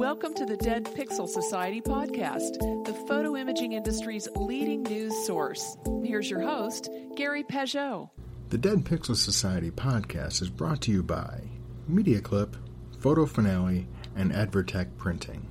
Welcome 0.00 0.32
to 0.36 0.46
the 0.46 0.56
Dead 0.56 0.86
Pixels 0.86 1.28
Society 1.28 1.82
podcast, 1.82 2.54
the 2.86 2.94
photo 3.06 3.36
imaging 3.36 3.74
industry's 3.74 4.26
leading 4.34 4.82
news 4.84 5.26
source. 5.26 5.76
Here's 6.02 6.30
your 6.30 6.40
host, 6.40 6.88
Gary 7.16 7.44
Pageau. 7.44 8.08
The 8.48 8.56
Dead 8.56 8.78
Pixels 8.78 9.16
Society 9.16 9.70
podcast 9.70 10.40
is 10.40 10.48
brought 10.48 10.80
to 10.82 10.90
you 10.90 11.02
by 11.02 11.42
MediaClip, 11.86 12.54
Photo 12.98 13.26
Finale, 13.26 13.86
and 14.16 14.32
Advertech 14.32 14.96
Printing. 14.96 15.46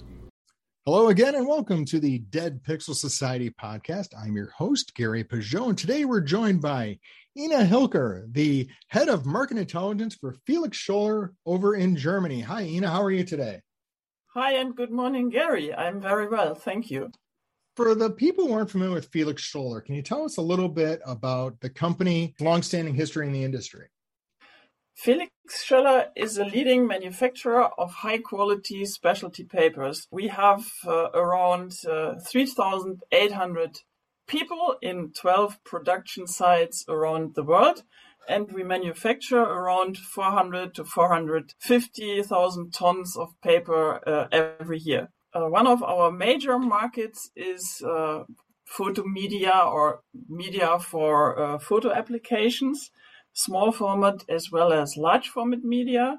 Hello 0.84 1.10
again, 1.10 1.36
and 1.36 1.48
welcome 1.48 1.86
to 1.86 2.00
the 2.00 2.18
Dead 2.18 2.64
Pixels 2.64 2.96
Society 2.96 3.52
podcast. 3.52 4.08
I'm 4.20 4.36
your 4.36 4.50
host, 4.50 4.96
Gary 4.96 5.24
Pageau, 5.24 5.70
and 5.70 5.78
today 5.78 6.06
we're 6.06 6.22
joined 6.22 6.60
by 6.60 6.98
Ina 7.38 7.66
Hilker, 7.66 8.26
the 8.34 8.68
head 8.88 9.10
of 9.10 9.28
market 9.28 9.60
intelligence 9.60 10.16
for 10.16 10.34
Felix 10.48 10.76
Schoeller 10.76 11.36
over 11.46 11.76
in 11.76 11.96
Germany. 11.96 12.42
Hi, 12.42 12.64
Ina. 12.64 12.90
How 12.90 13.04
are 13.04 13.12
you 13.12 13.24
today? 13.24 13.62
Hi, 14.36 14.54
and 14.54 14.76
good 14.76 14.92
morning, 14.92 15.32
Gary. 15.32 15.74
I'm 15.74 16.00
very 16.00 16.28
well. 16.28 16.54
Thank 16.54 16.92
you. 16.92 17.12
For 17.76 17.96
the 17.96 18.12
people 18.12 18.46
who 18.46 18.54
aren't 18.54 18.70
familiar 18.70 18.94
with 18.94 19.08
Felix 19.08 19.42
Schoeller, 19.42 19.84
can 19.84 19.96
you 19.96 20.04
tell 20.04 20.24
us 20.24 20.38
a 20.38 20.42
little 20.44 20.70
bit 20.70 21.02
about 21.04 21.60
the 21.62 21.70
company, 21.72 22.36
longstanding 22.40 22.94
history 22.94 23.26
in 23.26 23.34
the 23.34 23.44
industry? 23.44 23.88
Felix 24.94 25.32
Schoeller 25.50 26.10
is 26.16 26.38
a 26.38 26.46
leading 26.46 26.86
manufacturer 26.86 27.70
of 27.80 27.92
high 27.92 28.20
quality 28.20 28.86
specialty 28.86 29.46
papers. 29.46 30.06
We 30.12 30.28
have 30.28 30.64
uh, 30.86 31.10
around 31.16 31.74
uh, 31.90 32.20
3,800 32.20 33.80
people 34.28 34.76
in 34.84 35.12
12 35.14 35.64
production 35.64 36.28
sites 36.28 36.86
around 36.88 37.34
the 37.34 37.44
world 37.44 37.82
and 38.28 38.52
we 38.52 38.64
manufacture 38.64 39.42
around 39.42 39.98
400 39.98 40.76
to 40.76 40.84
450,000 40.84 42.74
tons 42.74 43.18
of 43.18 43.30
paper 43.42 44.08
uh, 44.08 44.28
every 44.32 44.80
year. 44.80 45.10
Uh, 45.34 45.46
one 45.46 45.68
of 45.68 45.84
our 45.84 46.12
major 46.12 46.58
markets 46.58 47.30
is 47.36 47.82
uh, 47.88 48.24
photo 48.66 49.04
media 49.04 49.54
or 49.54 50.02
media 50.28 50.80
for 50.80 51.40
uh, 51.40 51.60
photo 51.60 51.92
applications, 51.92 52.92
small 53.34 53.72
format 53.72 54.24
as 54.28 54.52
well 54.52 54.74
as 54.74 54.98
large 54.98 55.28
format 55.28 55.64
media. 55.64 56.18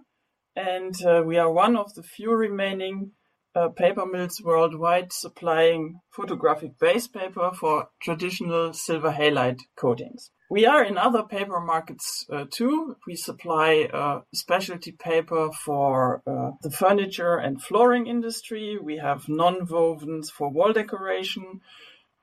And 0.57 0.95
uh, 1.05 1.23
we 1.25 1.39
are 1.39 1.53
one 1.53 1.77
of 1.77 1.95
the 1.95 2.03
few 2.03 2.33
remaining 2.33 3.13
uh, 3.55 3.69
paper 3.69 4.07
mills 4.07 4.41
worldwide 4.45 5.13
supplying 5.13 6.01
photographic 6.11 6.79
base 6.79 7.09
paper 7.09 7.51
for 7.53 7.89
traditional 8.01 8.73
silver 8.73 9.13
halide 9.13 9.61
coatings. 9.77 10.31
We 10.51 10.67
are 10.67 10.83
in 10.83 10.99
other 10.99 11.23
paper 11.23 11.61
markets 11.61 12.27
uh, 12.29 12.45
too. 12.51 12.97
We 13.07 13.15
supply 13.15 13.89
uh, 13.95 14.23
specialty 14.35 14.91
paper 14.91 15.51
for 15.65 16.23
uh, 16.27 16.51
the 16.61 16.73
furniture 16.73 17.37
and 17.37 17.63
flooring 17.63 18.09
industry. 18.09 18.77
We 18.77 18.97
have 18.97 19.29
non-wovens 19.29 20.27
for 20.29 20.51
wall 20.51 20.73
decoration. 20.73 21.61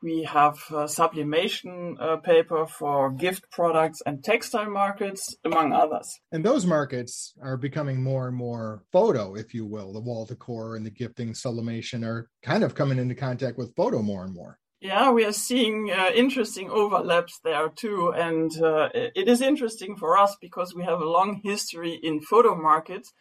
We 0.04 0.24
have 0.24 0.60
uh, 0.72 0.88
sublimation 0.88 1.96
uh, 2.02 2.18
paper 2.18 2.68
for 2.68 3.12
gift 3.12 3.50
products 3.50 4.02
and 4.06 4.22
textile 4.22 4.70
markets, 4.70 5.34
among 5.46 5.72
others. 5.72 6.20
And 6.30 6.44
those 6.44 6.66
markets 6.66 7.34
are 7.42 7.56
becoming 7.56 8.04
more 8.04 8.28
and 8.28 8.36
more 8.36 8.84
photo, 8.92 9.36
if 9.36 9.54
you 9.54 9.66
will. 9.66 9.94
The 9.94 10.02
wall 10.02 10.26
decor 10.26 10.76
and 10.76 10.86
the 10.86 10.92
gifting 10.92 11.34
sublimation 11.34 12.04
are 12.04 12.30
kind 12.44 12.66
of 12.66 12.76
coming 12.76 13.00
into 13.00 13.16
contact 13.16 13.58
with 13.58 13.74
photo 13.78 14.02
more 14.02 14.26
and 14.26 14.36
more. 14.36 14.60
Yeah, 14.80 15.10
we 15.12 15.26
are 15.26 15.34
seeing 15.34 15.92
uh, 15.92 16.10
interesting 16.14 16.70
overlaps 16.70 17.40
there 17.44 17.70
too. 17.70 18.14
And 18.16 18.52
uh, 18.62 18.90
it 18.94 19.28
is 19.28 19.42
interesting 19.42 19.96
for 19.96 20.18
us 20.18 20.38
because 20.40 20.76
we 20.76 20.84
have 20.84 21.02
a 21.02 21.10
long 21.10 21.42
history 21.44 22.00
in 22.02 22.22
photo 22.22 22.56
markets. 22.56 23.12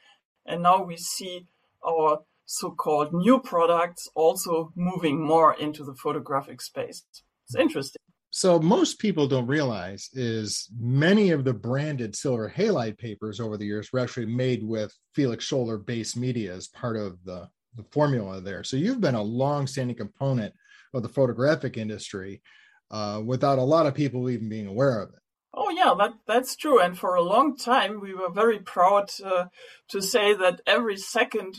And 0.45 0.63
now 0.63 0.83
we 0.85 0.97
see 0.97 1.47
our 1.87 2.21
so-called 2.45 3.13
new 3.13 3.41
products 3.41 4.09
also 4.15 4.73
moving 4.77 5.21
more 5.21 5.55
into 5.55 5.83
the 5.83 5.95
photographic 5.95 6.61
space. 6.61 7.05
It's 7.47 7.57
interesting. 7.57 8.01
So 8.31 8.59
most 8.59 8.99
people 8.99 9.27
don't 9.27 9.47
realize 9.47 10.11
is 10.13 10.69
many 10.79 11.31
of 11.31 11.45
the 11.45 11.55
branded 11.55 12.15
silver 12.15 12.53
halide 12.55 12.99
papers 12.99 13.41
over 13.41 13.57
the 13.57 13.65
years 13.65 13.93
were 13.93 14.01
actually 14.01 14.27
made 14.27 14.63
with 14.63 14.93
Felix 15.15 15.49
Schoeller 15.49 15.85
based 15.85 16.19
media 16.19 16.55
as 16.55 16.69
part 16.69 16.97
of 16.97 17.17
the, 17.25 17.49
the 17.77 17.85
formula 17.93 18.43
there. 18.43 18.63
So 18.63 18.77
you've 18.77 19.01
been 19.01 19.15
a 19.15 19.23
long-standing 19.23 19.97
component 19.97 20.53
of 20.97 21.03
the 21.03 21.09
photographic 21.09 21.77
industry 21.77 22.43
uh, 22.91 23.23
without 23.25 23.59
a 23.59 23.63
lot 23.63 23.87
of 23.87 23.95
people 23.95 24.29
even 24.31 24.49
being 24.49 24.67
aware 24.67 25.01
of 25.01 25.11
it. 25.11 25.21
Oh 25.55 25.71
yeah, 25.71 25.95
that 25.99 26.13
that's 26.27 26.55
true. 26.55 26.81
And 26.81 26.99
for 26.99 27.15
a 27.15 27.23
long 27.23 27.57
time, 27.57 28.01
we 28.01 28.15
were 28.15 28.31
very 28.31 28.59
proud 28.59 29.11
uh, 29.25 29.47
to 29.89 30.03
say 30.03 30.35
that 30.35 30.61
every 30.67 30.99
second 30.99 31.57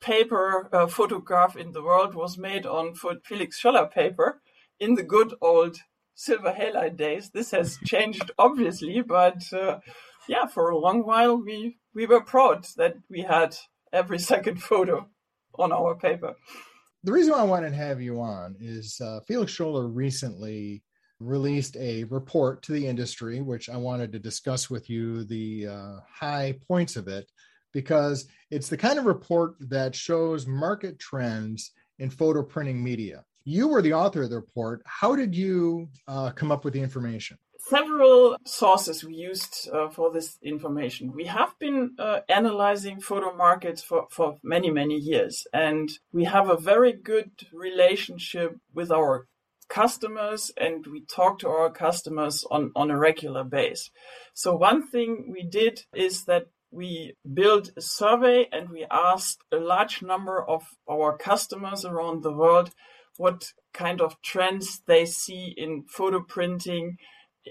paper 0.00 0.68
uh, 0.72 0.86
photograph 0.86 1.56
in 1.56 1.72
the 1.72 1.82
world 1.82 2.14
was 2.14 2.38
made 2.38 2.64
on 2.64 2.94
Felix 3.24 3.60
Schoeller 3.60 3.90
paper 3.90 4.40
in 4.78 4.94
the 4.94 5.02
good 5.02 5.34
old 5.40 5.76
silver 6.14 6.52
halide 6.52 6.96
days. 6.96 7.30
This 7.30 7.50
has 7.50 7.78
changed, 7.84 8.30
obviously, 8.38 9.02
but 9.02 9.42
uh, 9.52 9.80
yeah, 10.28 10.46
for 10.46 10.70
a 10.70 10.78
long 10.78 11.04
while 11.04 11.36
we 11.36 11.78
we 11.92 12.06
were 12.06 12.22
proud 12.22 12.66
that 12.76 12.94
we 13.08 13.22
had 13.22 13.56
every 13.92 14.18
second 14.18 14.62
photo 14.62 15.08
on 15.58 15.72
our 15.72 15.96
paper. 15.96 16.36
The 17.02 17.12
reason 17.12 17.32
I 17.32 17.44
wanted 17.44 17.70
to 17.70 17.76
have 17.76 18.02
you 18.02 18.20
on 18.20 18.56
is 18.60 19.00
uh, 19.00 19.20
Felix 19.26 19.56
Schoeller 19.56 19.88
recently 19.90 20.82
released 21.18 21.76
a 21.78 22.04
report 22.04 22.62
to 22.64 22.72
the 22.72 22.86
industry, 22.86 23.40
which 23.40 23.70
I 23.70 23.78
wanted 23.78 24.12
to 24.12 24.18
discuss 24.18 24.68
with 24.68 24.90
you 24.90 25.24
the 25.24 25.68
uh, 25.68 25.96
high 26.12 26.58
points 26.68 26.96
of 26.96 27.08
it 27.08 27.26
because 27.72 28.26
it's 28.50 28.68
the 28.68 28.76
kind 28.76 28.98
of 28.98 29.06
report 29.06 29.54
that 29.60 29.94
shows 29.94 30.46
market 30.46 30.98
trends 30.98 31.72
in 31.98 32.10
photo 32.10 32.42
printing 32.42 32.82
media. 32.82 33.24
You 33.44 33.68
were 33.68 33.80
the 33.80 33.94
author 33.94 34.24
of 34.24 34.30
the 34.30 34.36
report. 34.36 34.82
How 34.84 35.16
did 35.16 35.34
you 35.34 35.88
uh, 36.06 36.32
come 36.32 36.52
up 36.52 36.64
with 36.66 36.74
the 36.74 36.82
information? 36.82 37.38
Several 37.68 38.36
sources 38.44 39.04
we 39.04 39.14
used 39.14 39.68
uh, 39.72 39.88
for 39.88 40.10
this 40.10 40.38
information. 40.42 41.12
We 41.12 41.26
have 41.26 41.58
been 41.58 41.94
uh, 41.98 42.20
analyzing 42.28 43.00
photo 43.00 43.34
markets 43.34 43.82
for, 43.82 44.06
for 44.10 44.38
many, 44.42 44.70
many 44.70 44.96
years, 44.96 45.46
and 45.52 45.90
we 46.12 46.24
have 46.24 46.48
a 46.48 46.56
very 46.56 46.92
good 46.92 47.30
relationship 47.52 48.58
with 48.74 48.90
our 48.90 49.26
customers 49.68 50.50
and 50.56 50.86
we 50.88 51.00
talk 51.02 51.38
to 51.38 51.48
our 51.48 51.70
customers 51.70 52.44
on, 52.50 52.72
on 52.74 52.90
a 52.90 52.98
regular 52.98 53.44
base. 53.44 53.90
So 54.34 54.54
one 54.54 54.86
thing 54.88 55.30
we 55.30 55.44
did 55.44 55.84
is 55.94 56.24
that 56.24 56.46
we 56.72 57.14
built 57.32 57.70
a 57.76 57.80
survey 57.80 58.48
and 58.52 58.68
we 58.68 58.86
asked 58.90 59.38
a 59.52 59.56
large 59.56 60.02
number 60.02 60.42
of 60.42 60.64
our 60.90 61.16
customers 61.16 61.84
around 61.84 62.22
the 62.22 62.32
world 62.32 62.70
what 63.16 63.52
kind 63.72 64.00
of 64.00 64.20
trends 64.22 64.82
they 64.86 65.04
see 65.04 65.54
in 65.56 65.84
photo 65.88 66.20
printing, 66.20 66.96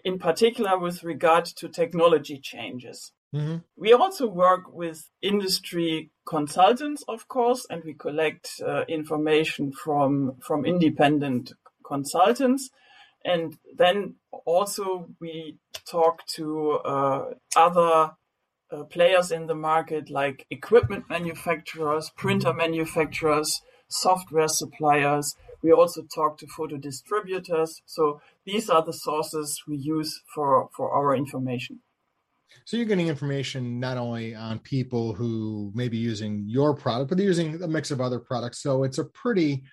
in 0.04 0.20
particular 0.20 0.78
with 0.78 1.04
regard 1.04 1.46
to 1.46 1.68
technology 1.68 2.40
changes. 2.40 3.12
Mm-hmm. 3.34 3.58
We 3.76 3.94
also 3.94 4.28
work 4.28 4.74
with 4.74 5.08
industry 5.22 6.12
consultants, 6.28 7.04
of 7.08 7.28
course, 7.28 7.66
and 7.70 7.84
we 7.84 7.94
collect 7.94 8.50
uh, 8.66 8.86
information 8.88 9.72
from, 9.72 10.38
from 10.42 10.66
independent 10.66 11.54
consultants. 11.86 12.70
And 13.24 13.58
then 13.78 14.16
also 14.46 15.10
we 15.20 15.58
talk 15.86 16.26
to 16.36 16.72
uh, 16.72 17.26
other 17.56 18.12
uh, 18.72 18.84
players 18.84 19.32
in 19.32 19.48
the 19.48 19.56
market 19.56 20.10
like 20.10 20.46
equipment 20.50 21.06
manufacturers, 21.10 22.12
printer 22.16 22.54
manufacturers, 22.54 23.62
software 23.90 24.48
suppliers. 24.48 25.36
We 25.62 25.72
also 25.72 26.04
talk 26.04 26.38
to 26.40 26.48
photo 26.48 26.78
distributors. 26.78 27.82
So 27.86 28.22
these 28.46 28.70
are 28.70 28.84
the 28.84 28.94
sources 28.94 29.62
we 29.68 29.78
use 29.78 30.22
for, 30.34 30.70
for 30.76 30.92
our 30.92 31.16
information. 31.16 31.82
So 32.66 32.78
you're 32.78 32.86
getting 32.86 33.08
information 33.08 33.80
not 33.80 33.98
only 33.98 34.34
on 34.34 34.60
people 34.60 35.14
who 35.14 35.72
may 35.76 35.88
be 35.88 35.98
using 35.98 36.46
your 36.48 36.76
product, 36.76 37.10
but 37.10 37.18
they're 37.18 37.28
using 37.28 37.62
a 37.62 37.68
mix 37.68 37.92
of 37.92 38.02
other 38.02 38.20
products. 38.20 38.62
So 38.62 38.84
it's 38.84 38.98
a 38.98 39.06
pretty 39.06 39.64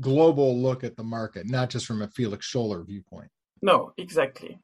global 0.00 0.58
look 0.58 0.84
at 0.84 0.96
the 0.96 1.04
market, 1.04 1.46
not 1.48 1.70
just 1.70 1.86
from 1.86 2.02
a 2.02 2.08
Felix 2.08 2.50
Schoeller 2.50 2.86
viewpoint. 2.86 3.30
No, 3.62 3.92
exactly. 3.98 4.58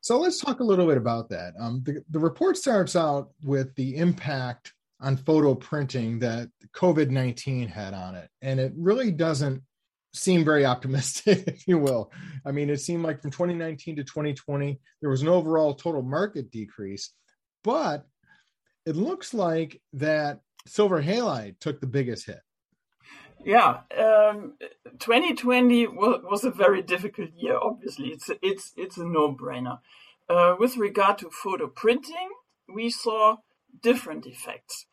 So 0.00 0.18
let's 0.18 0.40
talk 0.40 0.60
a 0.60 0.64
little 0.64 0.86
bit 0.86 0.96
about 0.96 1.28
that. 1.30 1.54
Um, 1.58 1.82
the, 1.84 2.02
the 2.10 2.18
report 2.18 2.56
starts 2.56 2.96
out 2.96 3.30
with 3.42 3.74
the 3.76 3.96
impact 3.96 4.72
on 5.02 5.16
photo 5.16 5.54
printing 5.54 6.20
that 6.20 6.48
COVID 6.74 7.10
19 7.10 7.68
had 7.68 7.92
on 7.92 8.14
it. 8.14 8.28
And 8.40 8.60
it 8.60 8.72
really 8.76 9.10
doesn't 9.10 9.62
seem 10.14 10.44
very 10.44 10.64
optimistic, 10.64 11.44
if 11.46 11.66
you 11.66 11.78
will. 11.78 12.12
I 12.46 12.52
mean, 12.52 12.70
it 12.70 12.80
seemed 12.80 13.02
like 13.02 13.20
from 13.20 13.32
2019 13.32 13.96
to 13.96 14.04
2020, 14.04 14.80
there 15.00 15.10
was 15.10 15.22
an 15.22 15.28
overall 15.28 15.74
total 15.74 16.02
market 16.02 16.50
decrease, 16.50 17.12
but 17.64 18.06
it 18.86 18.96
looks 18.96 19.34
like 19.34 19.80
that 19.94 20.40
silver 20.66 21.02
halide 21.02 21.58
took 21.58 21.80
the 21.80 21.86
biggest 21.86 22.26
hit. 22.26 22.40
Yeah, 23.44 23.80
um, 23.98 24.54
2020 25.00 25.88
was 25.88 26.44
a 26.44 26.50
very 26.50 26.80
difficult 26.80 27.30
year. 27.36 27.58
Obviously, 27.60 28.08
it's 28.10 28.28
a, 28.30 28.36
it's 28.40 28.72
it's 28.76 28.98
a 28.98 29.04
no-brainer. 29.04 29.80
Uh, 30.28 30.54
with 30.60 30.76
regard 30.76 31.18
to 31.18 31.30
photo 31.30 31.66
printing, 31.66 32.30
we 32.72 32.88
saw 32.88 33.38
different 33.82 34.26
effects. 34.26 34.86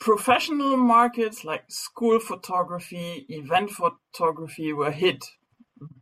Professional 0.00 0.76
markets 0.76 1.44
like 1.44 1.64
school 1.68 2.18
photography, 2.18 3.26
event 3.28 3.70
photography 3.70 4.72
were 4.72 4.90
hit 4.90 5.24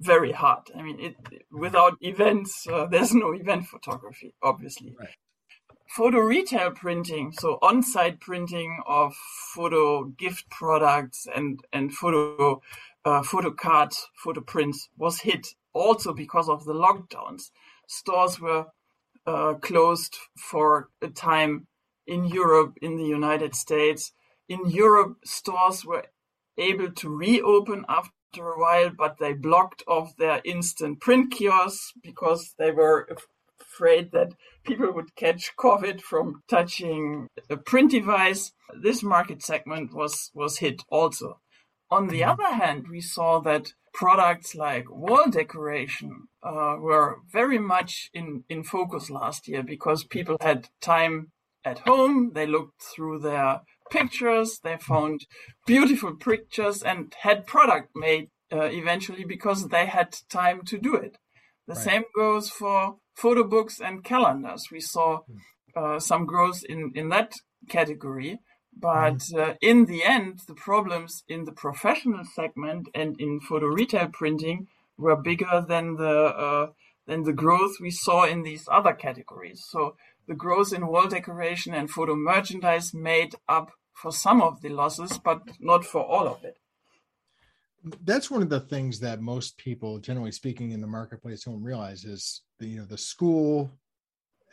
very 0.00 0.32
hard. 0.32 0.62
I 0.74 0.82
mean, 0.82 1.00
it, 1.00 1.16
without 1.50 1.98
events, 2.00 2.66
uh, 2.72 2.86
there's 2.90 3.12
no 3.14 3.32
event 3.32 3.66
photography, 3.66 4.34
obviously. 4.42 4.94
Right. 4.98 5.08
Photo 5.90 6.18
retail 6.18 6.70
printing, 6.70 7.32
so 7.32 7.58
on-site 7.62 8.20
printing 8.20 8.78
of 8.86 9.14
photo 9.54 10.04
gift 10.04 10.48
products 10.50 11.26
and 11.34 11.60
and 11.72 11.94
photo 11.94 12.60
uh, 13.06 13.22
photo 13.22 13.50
cards, 13.50 14.06
photo 14.14 14.42
prints 14.42 14.90
was 14.98 15.20
hit 15.20 15.46
also 15.72 16.12
because 16.12 16.50
of 16.50 16.66
the 16.66 16.74
lockdowns. 16.74 17.50
Stores 17.86 18.38
were 18.38 18.66
uh, 19.26 19.54
closed 19.54 20.18
for 20.36 20.90
a 21.00 21.08
time 21.08 21.66
in 22.08 22.24
Europe, 22.24 22.76
in 22.82 22.96
the 22.96 23.04
United 23.04 23.54
States. 23.54 24.12
In 24.48 24.68
Europe, 24.68 25.18
stores 25.24 25.84
were 25.84 26.06
able 26.56 26.90
to 26.90 27.14
reopen 27.14 27.84
after 27.88 28.48
a 28.48 28.58
while, 28.58 28.90
but 28.90 29.18
they 29.18 29.34
blocked 29.34 29.82
off 29.86 30.16
their 30.16 30.40
instant 30.44 31.00
print 31.00 31.30
kiosks 31.30 31.92
because 32.02 32.54
they 32.58 32.70
were 32.70 33.06
afraid 33.60 34.10
that 34.12 34.32
people 34.64 34.90
would 34.92 35.14
catch 35.14 35.54
COVID 35.56 36.00
from 36.00 36.42
touching 36.48 37.28
a 37.48 37.56
print 37.56 37.90
device. 37.92 38.52
This 38.82 39.02
market 39.02 39.42
segment 39.42 39.94
was, 39.94 40.30
was 40.34 40.58
hit 40.58 40.82
also. 40.88 41.40
On 41.90 42.08
the 42.08 42.20
mm-hmm. 42.20 42.30
other 42.30 42.54
hand, 42.54 42.86
we 42.90 43.00
saw 43.00 43.40
that 43.40 43.72
products 43.94 44.54
like 44.54 44.90
wall 44.90 45.30
decoration 45.30 46.28
uh, 46.42 46.76
were 46.78 47.18
very 47.30 47.58
much 47.58 48.10
in, 48.12 48.44
in 48.48 48.62
focus 48.62 49.10
last 49.10 49.48
year 49.48 49.62
because 49.62 50.04
people 50.04 50.36
had 50.40 50.68
time 50.80 51.32
at 51.68 51.80
home. 51.80 52.32
They 52.34 52.46
looked 52.46 52.82
through 52.82 53.20
their 53.20 53.60
pictures, 53.90 54.60
they 54.62 54.76
found 54.76 55.26
beautiful 55.66 56.14
pictures 56.14 56.82
and 56.82 57.14
had 57.22 57.46
product 57.46 57.90
made 57.94 58.28
uh, 58.52 58.68
eventually 58.80 59.24
because 59.24 59.68
they 59.68 59.86
had 59.86 60.16
time 60.28 60.62
to 60.66 60.78
do 60.78 60.94
it. 60.94 61.16
The 61.66 61.74
right. 61.74 61.82
same 61.82 62.04
goes 62.14 62.50
for 62.50 62.96
photo 63.14 63.44
books 63.44 63.80
and 63.80 64.04
calendars. 64.04 64.68
We 64.70 64.80
saw 64.80 65.20
hmm. 65.20 65.38
uh, 65.76 66.00
some 66.00 66.26
growth 66.26 66.64
in, 66.68 66.92
in 66.94 67.08
that 67.10 67.32
category. 67.68 68.38
But 68.80 69.18
mm-hmm. 69.18 69.50
uh, 69.50 69.54
in 69.60 69.86
the 69.86 70.04
end, 70.04 70.40
the 70.46 70.54
problems 70.54 71.24
in 71.28 71.44
the 71.44 71.52
professional 71.52 72.24
segment 72.24 72.88
and 72.94 73.20
in 73.20 73.40
photo 73.40 73.66
retail 73.66 74.08
printing 74.12 74.68
were 74.96 75.16
bigger 75.16 75.64
than 75.66 75.96
the 75.96 76.16
uh, 76.46 76.66
than 77.06 77.24
the 77.24 77.32
growth 77.32 77.76
we 77.80 77.90
saw 77.90 78.24
in 78.24 78.42
these 78.42 78.68
other 78.70 78.92
categories. 78.92 79.64
So 79.68 79.96
the 80.28 80.34
growth 80.34 80.72
in 80.72 80.86
wall 80.86 81.08
decoration 81.08 81.74
and 81.74 81.90
photo 81.90 82.14
merchandise 82.14 82.92
made 82.94 83.34
up 83.48 83.72
for 83.94 84.12
some 84.12 84.40
of 84.40 84.60
the 84.60 84.68
losses, 84.68 85.18
but 85.18 85.42
not 85.58 85.84
for 85.84 86.04
all 86.04 86.28
of 86.28 86.44
it. 86.44 86.58
That's 88.04 88.30
one 88.30 88.42
of 88.42 88.50
the 88.50 88.60
things 88.60 89.00
that 89.00 89.20
most 89.20 89.56
people, 89.56 89.98
generally 89.98 90.32
speaking, 90.32 90.72
in 90.72 90.80
the 90.80 90.86
marketplace 90.86 91.44
don't 91.44 91.62
realize 91.62 92.04
is 92.04 92.42
the 92.58 92.66
you 92.66 92.78
know 92.78 92.84
the 92.84 92.98
school 92.98 93.70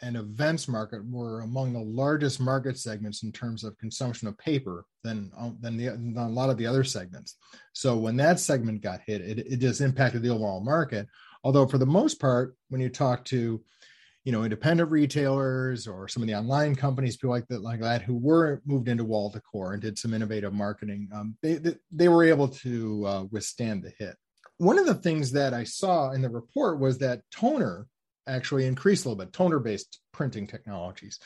and 0.01 0.15
events 0.15 0.67
market 0.67 1.01
were 1.09 1.41
among 1.41 1.73
the 1.73 1.79
largest 1.79 2.39
market 2.39 2.77
segments 2.77 3.23
in 3.23 3.31
terms 3.31 3.63
of 3.63 3.77
consumption 3.77 4.27
of 4.27 4.37
paper 4.37 4.85
than 5.03 5.31
um, 5.37 5.57
than, 5.59 5.77
the, 5.77 5.87
than 5.87 6.15
a 6.17 6.29
lot 6.29 6.49
of 6.49 6.57
the 6.57 6.67
other 6.67 6.83
segments. 6.83 7.37
So 7.73 7.97
when 7.97 8.15
that 8.17 8.39
segment 8.39 8.81
got 8.81 9.01
hit, 9.05 9.21
it, 9.21 9.39
it 9.39 9.57
just 9.57 9.81
impacted 9.81 10.21
the 10.21 10.29
overall 10.29 10.63
market. 10.63 11.07
Although 11.43 11.67
for 11.67 11.77
the 11.77 11.85
most 11.85 12.19
part, 12.19 12.55
when 12.69 12.81
you 12.81 12.89
talk 12.89 13.25
to 13.25 13.61
you 14.25 14.31
know 14.31 14.43
independent 14.43 14.89
retailers 14.89 15.87
or 15.87 16.07
some 16.07 16.23
of 16.23 16.27
the 16.27 16.35
online 16.35 16.75
companies, 16.75 17.15
people 17.15 17.29
like 17.29 17.47
that, 17.47 17.61
like 17.61 17.79
that, 17.79 18.01
who 18.01 18.17
were 18.17 18.61
moved 18.65 18.89
into 18.89 19.05
wall 19.05 19.29
decor 19.29 19.73
and 19.73 19.81
did 19.81 19.97
some 19.97 20.13
innovative 20.13 20.51
marketing, 20.51 21.07
um, 21.13 21.37
they, 21.41 21.53
they, 21.53 21.75
they 21.91 22.07
were 22.09 22.23
able 22.23 22.47
to 22.47 23.05
uh, 23.05 23.23
withstand 23.31 23.83
the 23.83 23.93
hit. 23.97 24.15
One 24.57 24.79
of 24.79 24.87
the 24.87 24.95
things 24.95 25.33
that 25.33 25.53
I 25.53 25.63
saw 25.63 26.11
in 26.11 26.21
the 26.21 26.29
report 26.29 26.79
was 26.79 26.97
that 26.97 27.21
toner 27.31 27.87
actually 28.27 28.65
increased 28.65 29.05
a 29.05 29.09
little 29.09 29.23
bit, 29.23 29.31
toner 29.31 29.59
based 29.59 29.99
printing 30.11 30.47
technologies. 30.47 31.19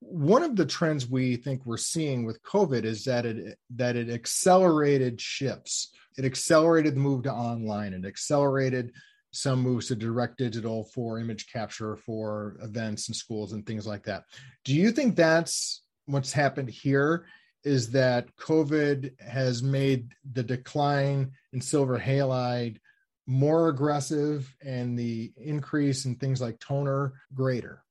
One 0.00 0.42
of 0.42 0.56
the 0.56 0.64
trends 0.64 1.06
we 1.08 1.36
think 1.36 1.66
we're 1.66 1.76
seeing 1.76 2.24
with 2.24 2.42
COVID 2.44 2.84
is 2.84 3.04
that 3.04 3.26
it 3.26 3.58
that 3.76 3.96
it 3.96 4.08
accelerated 4.08 5.20
shifts. 5.20 5.90
It 6.16 6.24
accelerated 6.24 6.94
the 6.94 7.00
move 7.00 7.24
to 7.24 7.32
online 7.32 7.92
and 7.92 8.06
accelerated 8.06 8.92
some 9.38 9.60
moves 9.60 9.88
to 9.88 9.94
direct 9.94 10.38
digital 10.38 10.84
for 10.84 11.18
image 11.18 11.50
capture 11.52 11.96
for 11.96 12.56
events 12.62 13.08
and 13.08 13.16
schools 13.16 13.52
and 13.52 13.66
things 13.66 13.86
like 13.86 14.04
that. 14.04 14.24
Do 14.64 14.74
you 14.74 14.90
think 14.90 15.16
that's 15.16 15.82
what's 16.06 16.32
happened 16.32 16.70
here? 16.70 17.26
Is 17.64 17.90
that 17.92 18.34
COVID 18.36 19.20
has 19.20 19.62
made 19.62 20.12
the 20.32 20.42
decline 20.42 21.32
in 21.52 21.60
silver 21.60 21.98
halide 21.98 22.78
more 23.26 23.68
aggressive 23.68 24.54
and 24.64 24.98
the 24.98 25.32
increase 25.36 26.04
in 26.04 26.16
things 26.16 26.40
like 26.40 26.58
toner 26.60 27.12
greater? 27.34 27.82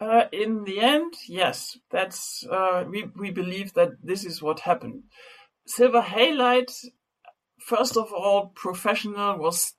Uh, 0.00 0.24
in 0.32 0.64
the 0.64 0.80
end, 0.80 1.14
yes, 1.28 1.78
that's 1.90 2.44
uh, 2.50 2.84
we 2.88 3.04
we 3.16 3.30
believe 3.30 3.72
that 3.74 3.90
this 4.02 4.24
is 4.24 4.42
what 4.42 4.58
happened. 4.60 5.04
Silver 5.64 6.02
halide, 6.02 6.72
first 7.60 7.96
of 7.96 8.12
all, 8.12 8.48
professional 8.48 9.38
was 9.38 9.74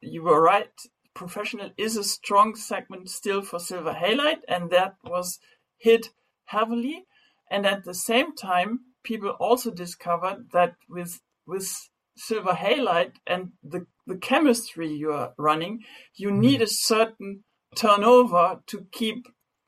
you 0.00 0.22
were 0.22 0.40
right. 0.40 0.72
Professional 1.14 1.70
is 1.76 1.96
a 1.96 2.04
strong 2.04 2.54
segment 2.54 3.08
still 3.10 3.42
for 3.42 3.58
silver 3.58 3.94
halide, 3.94 4.40
and 4.48 4.70
that 4.70 4.96
was 5.04 5.38
hit 5.78 6.10
heavily. 6.46 7.06
And 7.50 7.66
at 7.66 7.84
the 7.84 7.94
same 7.94 8.34
time, 8.36 8.80
people 9.02 9.30
also 9.30 9.70
discovered 9.70 10.50
that 10.52 10.74
with 10.88 11.20
with 11.46 11.68
silver 12.16 12.52
halide 12.52 13.12
and 13.26 13.52
the, 13.62 13.86
the 14.06 14.16
chemistry 14.16 14.92
you 14.92 15.12
are 15.12 15.32
running, 15.38 15.84
you 16.14 16.28
mm-hmm. 16.28 16.40
need 16.40 16.62
a 16.62 16.66
certain 16.66 17.44
turnover 17.74 18.60
to 18.66 18.86
keep 18.92 19.26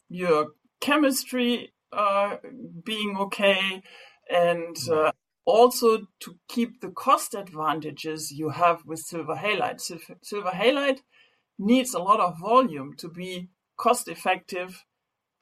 your 0.09 0.49
chemistry 0.81 1.73
uh, 1.93 2.37
being 2.85 3.17
okay 3.17 3.83
and 4.31 4.77
uh, 4.93 5.13
also 5.51 6.07
to 6.21 6.37
keep 6.49 6.81
the 6.81 6.91
cost 6.91 7.35
advantages 7.35 8.33
you 8.33 8.51
have 8.51 8.85
with 8.87 9.01
silver 9.01 9.35
halide. 9.35 9.81
Silver, 9.81 10.51
halide 10.51 11.01
needs 11.59 11.95
a 11.95 11.99
lot 11.99 12.21
of 12.21 12.39
volume 12.39 12.95
to 12.97 13.09
be 13.09 13.49
cost 13.77 14.09
effective 14.09 14.85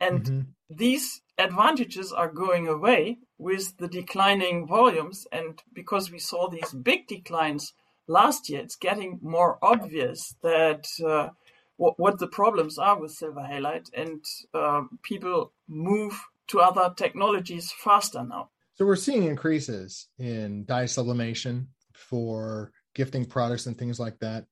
and 0.00 0.24
mm-hmm. 0.24 0.40
these 0.70 1.22
advantages 1.38 2.12
are 2.12 2.30
going 2.30 2.68
away 2.68 3.18
with 3.38 3.76
the 3.78 3.88
declining 3.88 4.66
volumes. 4.66 5.26
And 5.32 5.60
because 5.72 6.10
we 6.10 6.18
saw 6.18 6.48
these 6.48 6.72
big 6.72 7.06
declines 7.06 7.72
last 8.06 8.48
year, 8.48 8.60
it's 8.60 8.76
getting 8.76 9.18
more 9.22 9.58
obvious 9.62 10.34
that 10.42 10.86
uh, 11.04 11.30
what, 11.76 11.98
what, 11.98 12.18
the 12.18 12.28
problems 12.28 12.78
are 12.78 12.98
with 12.98 13.12
silver 13.12 13.40
halide, 13.40 13.88
and 13.94 14.24
uh, 14.52 14.82
people 15.02 15.52
move 15.68 16.20
to 16.48 16.60
other 16.60 16.92
technologies 16.96 17.72
faster 17.72 18.24
now. 18.24 18.50
So 18.78 18.86
we're 18.86 18.96
seeing 18.96 19.24
increases 19.24 20.06
in 20.20 20.64
dye 20.64 20.86
sublimation 20.86 21.68
for 21.94 22.70
gifting 22.94 23.24
products 23.24 23.66
and 23.66 23.76
things 23.76 23.98
like 23.98 24.16
that. 24.20 24.44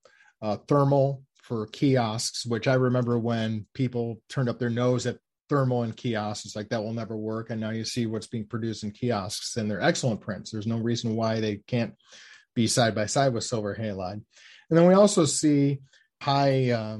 Uh, 0.43 0.57
thermal 0.67 1.23
for 1.37 1.69
kiosks, 1.69 2.45
which 2.45 2.67
I 2.67 2.75
remember 2.75 3.21
when 3.21 3.67
people 3.73 4.21
turned 4.29 4.49
up 4.49 4.59
their 4.59 4.69
nose 4.69 5.07
at 5.07 5.19
thermal 5.49 5.85
in 5.85 5.93
kiosks. 5.93 6.45
It's 6.45 6.57
like 6.57 6.71
that 6.71 6.83
will 6.83 6.93
never 6.93 7.17
work. 7.17 7.51
And 7.51 7.61
now 7.61 7.71
you 7.71 7.85
see 7.85 8.07
what's 8.07 8.27
being 8.27 8.47
produced 8.47 8.83
in 8.83 8.91
kiosks, 8.91 9.57
and 9.57 9.71
they're 9.71 9.81
excellent 9.81 10.21
prints. 10.21 10.51
There's 10.51 10.67
no 10.67 10.79
reason 10.79 11.15
why 11.15 11.39
they 11.39 11.59
can't 11.69 11.95
be 12.57 12.67
side 12.67 12.97
by 12.97 13.07
side 13.07 13.33
with 13.33 13.45
silver 13.45 13.77
halide. 13.79 14.23
And 14.71 14.77
then 14.77 14.89
we 14.89 14.95
also 14.95 15.25
see 15.25 15.79
high 16.21 16.71
uh, 16.71 16.99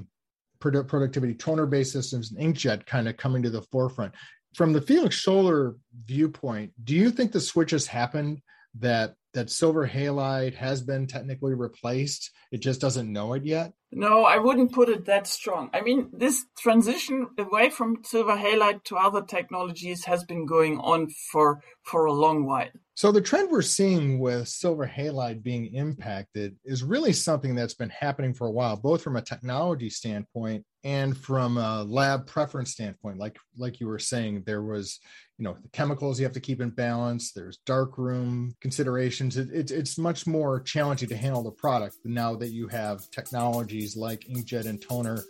productivity 0.61 1.35
toner 1.35 1.67
based 1.67 1.93
systems 1.93 2.31
and 2.31 2.55
inkjet 2.55 2.87
kind 2.87 3.09
of 3.09 3.17
coming 3.17 3.43
to 3.43 3.51
the 3.51 3.63
forefront. 3.63 4.15
From 4.57 4.73
the 4.73 4.81
Felix 4.81 5.23
Schoeller 5.23 5.77
viewpoint, 6.07 6.73
do 6.83 6.95
you 6.95 7.11
think 7.11 7.31
the 7.31 7.43
switch 7.43 7.73
has 7.73 7.87
happened 7.87 8.41
that 8.79 9.15
that 9.35 9.51
silver 9.51 9.87
halide 9.87 10.55
has 10.55 10.81
been 10.81 11.07
technically 11.07 11.53
replaced? 11.53 12.31
It 12.51 12.63
just 12.63 12.81
doesn't 12.81 13.13
know 13.13 13.35
it 13.35 13.45
yet? 13.45 13.75
No, 13.93 14.25
I 14.25 14.39
wouldn't 14.39 14.73
put 14.73 14.89
it 14.89 15.05
that 15.05 15.27
strong. 15.27 15.69
I 15.75 15.83
mean, 15.83 16.09
this 16.11 16.43
transition 16.57 17.29
away 17.37 17.69
from 17.69 18.03
silver 18.03 18.35
halide 18.35 18.83
to 18.85 18.97
other 18.97 19.21
technologies 19.21 20.07
has 20.07 20.25
been 20.25 20.47
going 20.47 20.79
on 20.79 21.11
for 21.31 21.61
for 21.83 22.07
a 22.07 22.13
long 22.15 22.47
while. 22.47 22.71
So 22.95 23.13
the 23.13 23.21
trend 23.21 23.51
we're 23.51 23.61
seeing 23.61 24.19
with 24.19 24.49
silver 24.49 24.87
halide 24.87 25.43
being 25.43 25.75
impacted 25.75 26.57
is 26.65 26.83
really 26.83 27.13
something 27.13 27.55
that's 27.55 27.75
been 27.75 27.91
happening 27.91 28.33
for 28.33 28.47
a 28.47 28.51
while, 28.51 28.77
both 28.77 29.03
from 29.03 29.17
a 29.17 29.23
technology 29.23 29.91
standpoint 29.91 30.65
and 30.87 31.19
from 31.19 31.59
a 31.59 31.83
lab 31.83 32.29
preference 32.29 32.71
standpoint. 32.71 33.19
Like 33.19 33.37
like 33.59 33.81
you 33.81 33.89
were 33.89 33.99
saying, 33.99 34.45
there 34.47 34.63
was 34.63 35.01
you 35.37 35.45
know 35.45 35.57
the 35.61 35.69
chemicals 35.71 36.21
you 36.21 36.25
have 36.25 36.33
to 36.35 36.41
keep 36.41 36.61
in 36.61 36.71
balance. 36.71 37.33
There's 37.33 37.59
dark 37.67 37.99
room 37.99 38.55
considerations. 38.61 39.37
It, 39.37 39.51
it, 39.53 39.71
it's 39.73 39.99
much 39.99 40.29
more 40.29 40.61
challenging 40.61 41.09
to 41.09 41.17
handle 41.17 41.43
the 41.43 41.51
product 41.51 41.97
now 42.05 42.37
that 42.37 42.51
you 42.51 42.69
have 42.69 43.11
technologies 43.11 43.97
like 43.97 44.21
inkjet 44.29 44.67
and 44.67 44.81
toner 44.81 45.25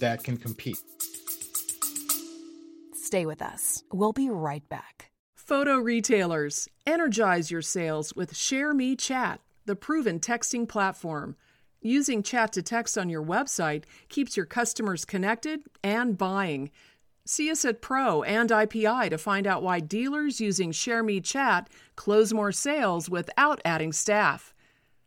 that 0.00 0.24
can 0.24 0.36
compete. 0.36 0.78
Stay 2.92 3.26
with 3.26 3.40
us. 3.40 3.84
We'll 3.92 4.12
be 4.12 4.28
right 4.28 4.68
back. 4.68 5.12
Photo 5.36 5.76
retailers, 5.78 6.68
energize 6.84 7.52
your 7.52 7.62
sales 7.62 8.12
with 8.16 8.34
ShareMe 8.34 8.98
Chat, 8.98 9.40
the 9.66 9.76
proven 9.76 10.18
texting 10.18 10.68
platform. 10.68 11.36
Using 11.80 12.22
chat 12.22 12.52
to 12.52 12.62
text 12.62 12.98
on 12.98 13.08
your 13.08 13.22
website 13.22 13.84
keeps 14.08 14.36
your 14.36 14.46
customers 14.46 15.04
connected 15.04 15.60
and 15.84 16.18
buying. 16.18 16.70
See 17.24 17.50
us 17.50 17.64
at 17.64 17.82
Pro 17.82 18.22
and 18.22 18.50
IPI 18.50 19.10
to 19.10 19.18
find 19.18 19.46
out 19.46 19.62
why 19.62 19.80
dealers 19.80 20.40
using 20.40 20.70
ShareMe 20.70 21.22
Chat 21.22 21.68
close 21.96 22.32
more 22.32 22.52
sales 22.52 23.10
without 23.10 23.60
adding 23.64 23.92
staff. 23.92 24.54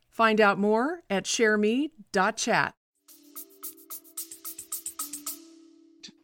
Find 0.10 0.42
out 0.42 0.60
more 0.60 1.02
at 1.10 1.24
shareme.chat. 1.24 2.74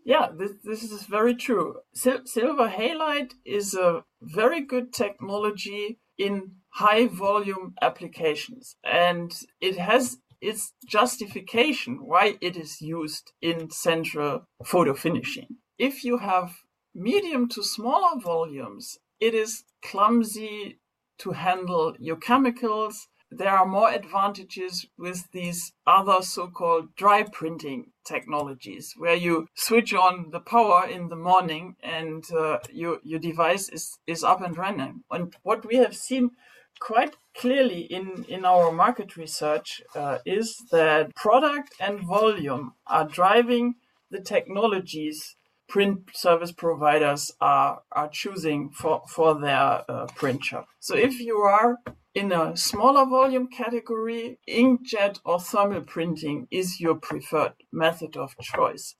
Yeah, 0.04 0.28
this, 0.38 0.52
this 0.64 0.84
is 0.84 1.04
very 1.04 1.34
true. 1.34 1.78
Sil- 1.96 2.26
Silver 2.26 2.68
Halide 2.68 3.34
is 3.46 3.74
a 3.74 4.04
very 4.22 4.62
good 4.62 4.94
technology 4.94 6.00
in 6.18 6.52
high 6.70 7.08
volume 7.08 7.74
applications, 7.82 8.76
and 8.84 9.34
it 9.62 9.78
has 9.78 10.18
its 10.42 10.74
justification 10.88 11.98
why 12.06 12.38
it 12.42 12.56
is 12.56 12.82
used 12.82 13.32
in 13.42 13.70
central 13.70 14.48
photo 14.64 14.94
finishing. 14.94 15.58
If 15.78 16.04
you 16.04 16.18
have 16.18 16.52
medium 16.94 17.50
to 17.50 17.64
smaller 17.64 18.20
volumes, 18.20 18.98
it 19.20 19.34
is 19.34 19.64
clumsy 19.82 20.80
to 21.20 21.32
handle 21.32 21.96
your 22.00 22.18
chemicals 22.18 23.08
there 23.32 23.50
are 23.50 23.66
more 23.66 23.90
advantages 23.90 24.86
with 24.98 25.30
these 25.32 25.74
other 25.86 26.22
so-called 26.22 26.96
dry 26.96 27.24
printing 27.24 27.92
technologies 28.06 28.94
where 28.98 29.16
you 29.16 29.48
switch 29.56 29.94
on 29.94 30.30
the 30.32 30.40
power 30.40 30.88
in 30.88 31.10
the 31.10 31.16
morning 31.16 31.76
and 31.82 32.24
uh, 32.32 32.60
your, 32.72 33.00
your 33.04 33.20
device 33.20 33.68
is, 33.70 33.98
is 34.08 34.24
up 34.24 34.42
and 34.42 34.58
running. 34.58 35.04
And 35.12 35.36
what 35.44 35.66
we 35.66 35.76
have 35.78 35.96
seen 35.96 36.32
quite 36.80 37.16
clearly 37.36 37.82
in, 37.82 38.26
in 38.28 38.46
our 38.46 38.72
market 38.72 39.18
research 39.18 39.82
uh, 39.96 40.20
is 40.26 40.56
that 40.72 41.16
product 41.16 41.74
and 41.80 42.00
volume 42.02 42.74
are 42.88 43.08
driving 43.08 43.76
the 44.12 44.22
technologies 44.22 45.36
print 45.68 46.10
service 46.14 46.52
providers 46.52 47.32
are, 47.42 47.82
are 47.92 48.10
choosing 48.10 48.70
for, 48.70 49.02
for 49.10 49.40
their 49.40 49.84
uh, 49.90 50.08
shop. 50.42 50.68
So 50.80 50.96
if 50.96 51.20
you 51.20 51.38
are 51.38 51.78
in 52.14 52.32
a 52.32 52.56
smaller 52.56 53.06
volume 53.06 53.48
category, 53.48 54.40
inkjet 54.48 55.20
or 55.26 55.40
thermal 55.40 55.82
printing 55.82 56.48
is 56.52 56.80
your 56.80 56.96
preferred 56.96 57.54
method 57.72 58.16
of 58.16 58.36
choice. 58.40 58.96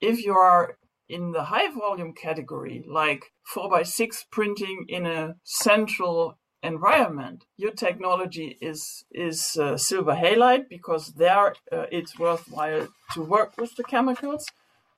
If 0.00 0.24
you 0.24 0.34
are 0.34 0.76
in 1.08 1.32
the 1.32 1.44
high 1.44 1.70
volume 1.70 2.12
category, 2.12 2.84
like 2.86 3.32
4x6 3.54 4.26
printing 4.30 4.84
in 4.88 5.06
a 5.06 5.36
central 5.44 6.38
environment, 6.62 7.44
your 7.56 7.72
technology 7.72 8.58
is 8.60 9.04
is 9.12 9.56
uh, 9.56 9.76
silver 9.76 10.14
halide 10.14 10.68
because 10.68 11.14
there 11.14 11.54
uh, 11.72 11.86
it's 11.92 12.18
worthwhile 12.18 12.88
to 13.12 13.22
work 13.22 13.52
with 13.58 13.76
the 13.76 13.84
chemicals, 13.84 14.46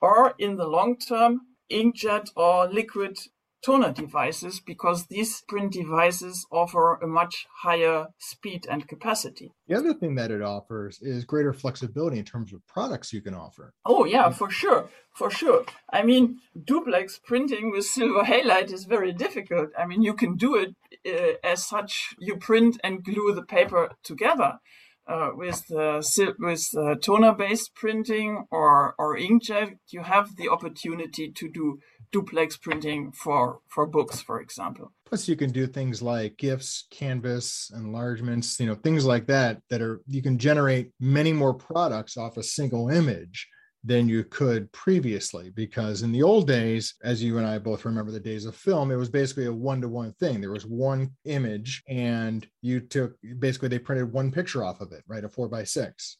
or 0.00 0.34
in 0.38 0.56
the 0.56 0.66
long 0.66 0.96
term, 0.96 1.40
inkjet 1.70 2.30
or 2.36 2.66
liquid 2.68 3.18
toner 3.62 3.92
devices 3.92 4.60
because 4.60 5.06
these 5.06 5.42
print 5.48 5.72
devices 5.72 6.46
offer 6.50 6.94
a 6.96 7.06
much 7.06 7.46
higher 7.62 8.06
speed 8.18 8.66
and 8.70 8.88
capacity. 8.88 9.52
The 9.68 9.76
other 9.76 9.94
thing 9.94 10.14
that 10.16 10.30
it 10.30 10.42
offers 10.42 11.00
is 11.02 11.24
greater 11.24 11.52
flexibility 11.52 12.18
in 12.18 12.24
terms 12.24 12.52
of 12.52 12.66
products 12.66 13.12
you 13.12 13.20
can 13.20 13.34
offer. 13.34 13.74
Oh, 13.84 14.04
yeah, 14.04 14.30
for 14.30 14.50
sure. 14.50 14.88
For 15.14 15.30
sure. 15.30 15.64
I 15.92 16.02
mean, 16.02 16.38
duplex 16.64 17.20
printing 17.22 17.70
with 17.70 17.84
silver 17.84 18.22
halide 18.22 18.72
is 18.72 18.84
very 18.84 19.12
difficult. 19.12 19.70
I 19.78 19.86
mean, 19.86 20.02
you 20.02 20.14
can 20.14 20.36
do 20.36 20.56
it 20.56 20.74
uh, 21.06 21.36
as 21.46 21.66
such, 21.66 22.14
you 22.18 22.36
print 22.36 22.80
and 22.82 23.04
glue 23.04 23.34
the 23.34 23.42
paper 23.42 23.90
together. 24.02 24.58
Uh, 25.06 25.30
with 25.34 25.64
uh, 25.72 26.00
with 26.38 26.68
uh, 26.76 26.94
toner 27.02 27.34
based 27.34 27.74
printing 27.74 28.46
or 28.52 28.94
or 28.96 29.16
inkjet, 29.16 29.78
you 29.88 30.02
have 30.02 30.36
the 30.36 30.48
opportunity 30.48 31.32
to 31.32 31.48
do 31.48 31.80
duplex 32.12 32.56
printing 32.56 33.12
for 33.12 33.60
for 33.68 33.86
books 33.86 34.20
for 34.20 34.40
example. 34.40 34.92
Plus 35.06 35.28
you 35.28 35.36
can 35.36 35.50
do 35.50 35.66
things 35.66 36.02
like 36.02 36.36
gifs 36.36 36.86
canvas 36.90 37.70
enlargements 37.74 38.58
you 38.60 38.66
know 38.66 38.74
things 38.74 39.04
like 39.04 39.26
that 39.26 39.60
that 39.70 39.82
are 39.82 40.00
you 40.06 40.22
can 40.22 40.38
generate 40.38 40.90
many 41.00 41.32
more 41.32 41.54
products 41.54 42.16
off 42.16 42.36
a 42.36 42.42
single 42.42 42.88
image 42.88 43.48
than 43.82 44.08
you 44.08 44.24
could 44.24 44.70
previously. 44.72 45.50
Because 45.50 46.02
in 46.02 46.12
the 46.12 46.22
old 46.22 46.46
days 46.46 46.94
as 47.02 47.22
you 47.22 47.38
and 47.38 47.46
i 47.46 47.58
both 47.58 47.84
remember 47.84 48.12
the 48.12 48.20
days 48.20 48.44
of 48.44 48.54
film 48.54 48.90
it 48.90 48.96
was 48.96 49.08
basically 49.08 49.46
a 49.46 49.52
one-to-one 49.52 50.12
thing. 50.14 50.40
There 50.40 50.52
was 50.52 50.66
one 50.66 51.10
image 51.24 51.82
and 51.88 52.46
you 52.62 52.80
took 52.80 53.16
basically 53.38 53.68
they 53.68 53.78
printed 53.78 54.12
one 54.12 54.30
picture 54.30 54.64
off 54.64 54.80
of 54.80 54.92
it 54.92 55.02
right? 55.08 55.24
A 55.24 55.28
four 55.28 55.48
by 55.48 55.64
six 55.64 56.18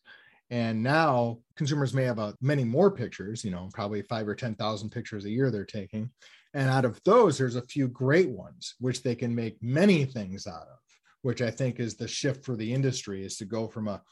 and 0.51 0.83
now 0.83 1.39
consumers 1.57 1.95
may 1.95 2.05
have 2.05 2.19
a, 2.19 2.23
uh, 2.23 2.33
many 2.41 2.65
more 2.65 2.91
pictures, 2.91 3.45
you 3.45 3.51
know, 3.51 3.69
probably 3.73 4.03
five 4.03 4.27
or 4.27 4.35
10,000 4.35 4.91
pictures 4.91 5.25
a 5.25 5.31
year 5.31 5.51
they're 5.51 5.65
taking. 5.65 6.11
And 6.55 6.69
out 6.69 6.85
of 6.85 7.01
those, 7.05 7.39
there's 7.39 7.57
a 7.57 7.63
few 7.63 7.87
great 7.87 8.31
ones, 8.31 8.75
which 8.81 9.03
they 9.03 9.15
can 9.15 9.35
make 9.35 9.63
many 9.63 10.05
things 10.05 10.47
out 10.49 10.63
of, 10.63 10.79
which 11.23 11.41
I 11.41 11.51
think 11.51 11.79
is 11.79 11.95
the 11.95 12.09
shift 12.09 12.45
for 12.45 12.57
the 12.57 12.73
industry 12.73 13.25
is 13.25 13.37
to 13.37 13.45
go 13.45 13.69
from 13.69 13.87
a 13.87 14.03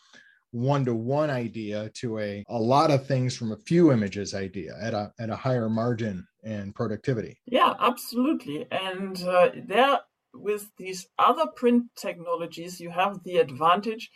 one 0.53 0.85
to 0.85 0.95
one 0.95 1.29
idea 1.29 1.91
to 1.95 2.21
a, 2.21 2.45
a 2.49 2.59
lot 2.59 2.91
of 2.91 3.07
things 3.07 3.37
from 3.37 3.53
a 3.53 3.57
few 3.57 3.93
images 3.93 4.35
idea 4.35 4.75
at 4.81 4.95
a, 4.95 5.13
at 5.19 5.29
a 5.29 5.37
higher 5.37 5.69
margin 5.69 6.27
and 6.45 6.75
productivity. 6.75 7.39
Yeah, 7.47 7.75
absolutely. 7.81 8.67
And 8.71 9.21
uh, 9.23 9.51
there, 9.67 9.99
with 10.33 10.71
these 10.79 11.07
other 11.19 11.47
print 11.57 11.85
technologies, 11.97 12.81
you 12.81 12.91
have 12.91 13.23
the 13.25 13.39
advantage 13.39 14.11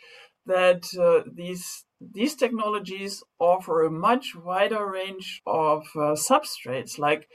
that 0.45 0.85
uh, 0.99 1.29
these 1.33 1.85
these 2.11 2.35
technologies 2.35 3.23
offer 3.39 3.83
a 3.83 3.91
much 3.91 4.35
wider 4.35 4.89
range 4.89 5.41
of 5.45 5.83
uh, 5.95 6.15
substrates 6.15 6.97
like 6.97 7.27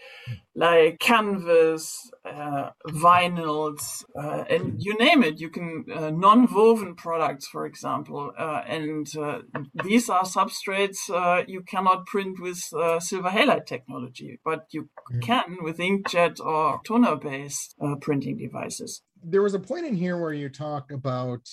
like 0.54 0.98
canvas 0.98 2.10
uh, 2.25 2.70
vinyls 2.88 4.04
uh, 4.20 4.44
and 4.50 4.82
you 4.82 4.96
name 4.98 5.22
it. 5.22 5.40
You 5.40 5.50
can 5.50 5.84
uh, 5.94 6.10
non-woven 6.10 6.96
products 6.96 7.46
for 7.46 7.66
example 7.66 8.32
uh, 8.38 8.62
and 8.66 9.06
uh, 9.16 9.40
these 9.84 10.08
are 10.08 10.25
substrates 10.25 10.98
you 11.46 11.62
cannot 11.62 12.06
print 12.06 12.40
with 12.40 12.58
silver 12.58 13.30
halide 13.30 13.66
technology 13.66 14.40
but 14.44 14.66
you 14.70 14.88
mm. 15.12 15.22
can 15.22 15.58
with 15.62 15.78
inkjet 15.78 16.40
or 16.40 16.80
toner 16.84 17.16
based 17.16 17.75
printing 18.00 18.37
devices. 18.37 19.02
There 19.22 19.42
was 19.42 19.54
a 19.54 19.60
point 19.60 19.87
in 19.87 19.96
here 19.96 20.16
where 20.20 20.32
you 20.32 20.48
talked 20.48 20.92
about 20.92 21.48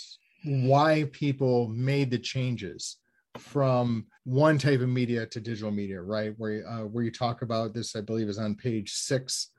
why 0.45 1.09
people 1.11 1.67
made 1.67 2.11
the 2.11 2.19
changes 2.19 2.97
from 3.37 4.05
one 4.23 4.57
type 4.57 4.81
of 4.81 4.89
media 4.89 5.25
to 5.27 5.39
digital 5.39 5.71
media, 5.71 6.01
right? 6.01 6.33
Where 6.37 6.67
uh, 6.67 6.85
where 6.85 7.03
you 7.03 7.11
talk 7.11 7.41
about 7.41 7.73
this, 7.73 7.95
I 7.95 8.01
believe, 8.01 8.29
is 8.29 8.37
on 8.37 8.55
page 8.55 8.93
six, 8.93 9.51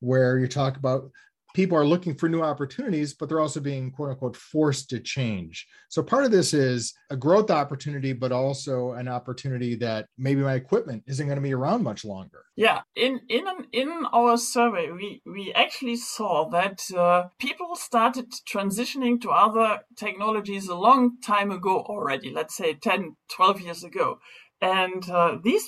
where 0.00 0.38
you 0.38 0.48
talk 0.48 0.76
about 0.76 1.10
people 1.56 1.78
are 1.78 1.86
looking 1.86 2.14
for 2.14 2.28
new 2.28 2.42
opportunities, 2.42 3.14
but 3.14 3.30
they're 3.30 3.40
also 3.40 3.60
being 3.60 3.90
quote 3.90 4.10
unquote 4.10 4.36
forced 4.36 4.90
to 4.90 5.00
change. 5.00 5.66
So 5.88 6.02
part 6.02 6.26
of 6.26 6.30
this 6.30 6.52
is 6.52 6.92
a 7.08 7.16
growth 7.16 7.50
opportunity, 7.50 8.12
but 8.12 8.30
also 8.30 8.92
an 8.92 9.08
opportunity 9.08 9.74
that 9.76 10.06
maybe 10.18 10.42
my 10.42 10.52
equipment 10.52 11.02
isn't 11.06 11.26
going 11.26 11.38
to 11.38 11.42
be 11.42 11.54
around 11.54 11.82
much 11.82 12.04
longer. 12.04 12.44
Yeah, 12.56 12.82
in 12.94 13.20
in 13.30 13.44
in 13.72 13.90
our 14.12 14.36
survey, 14.36 14.90
we 14.90 15.22
we 15.24 15.54
actually 15.54 15.96
saw 15.96 16.46
that 16.50 16.78
uh, 16.94 17.28
people 17.38 17.74
started 17.74 18.26
transitioning 18.52 19.18
to 19.22 19.30
other 19.30 19.80
technologies 19.96 20.68
a 20.68 20.74
long 20.74 21.16
time 21.22 21.50
ago 21.50 21.80
already. 21.88 22.30
Let's 22.34 22.54
say 22.54 22.74
10, 22.74 23.16
12 23.34 23.60
years 23.62 23.82
ago. 23.82 24.18
And 24.60 25.08
uh, 25.10 25.36
these 25.42 25.66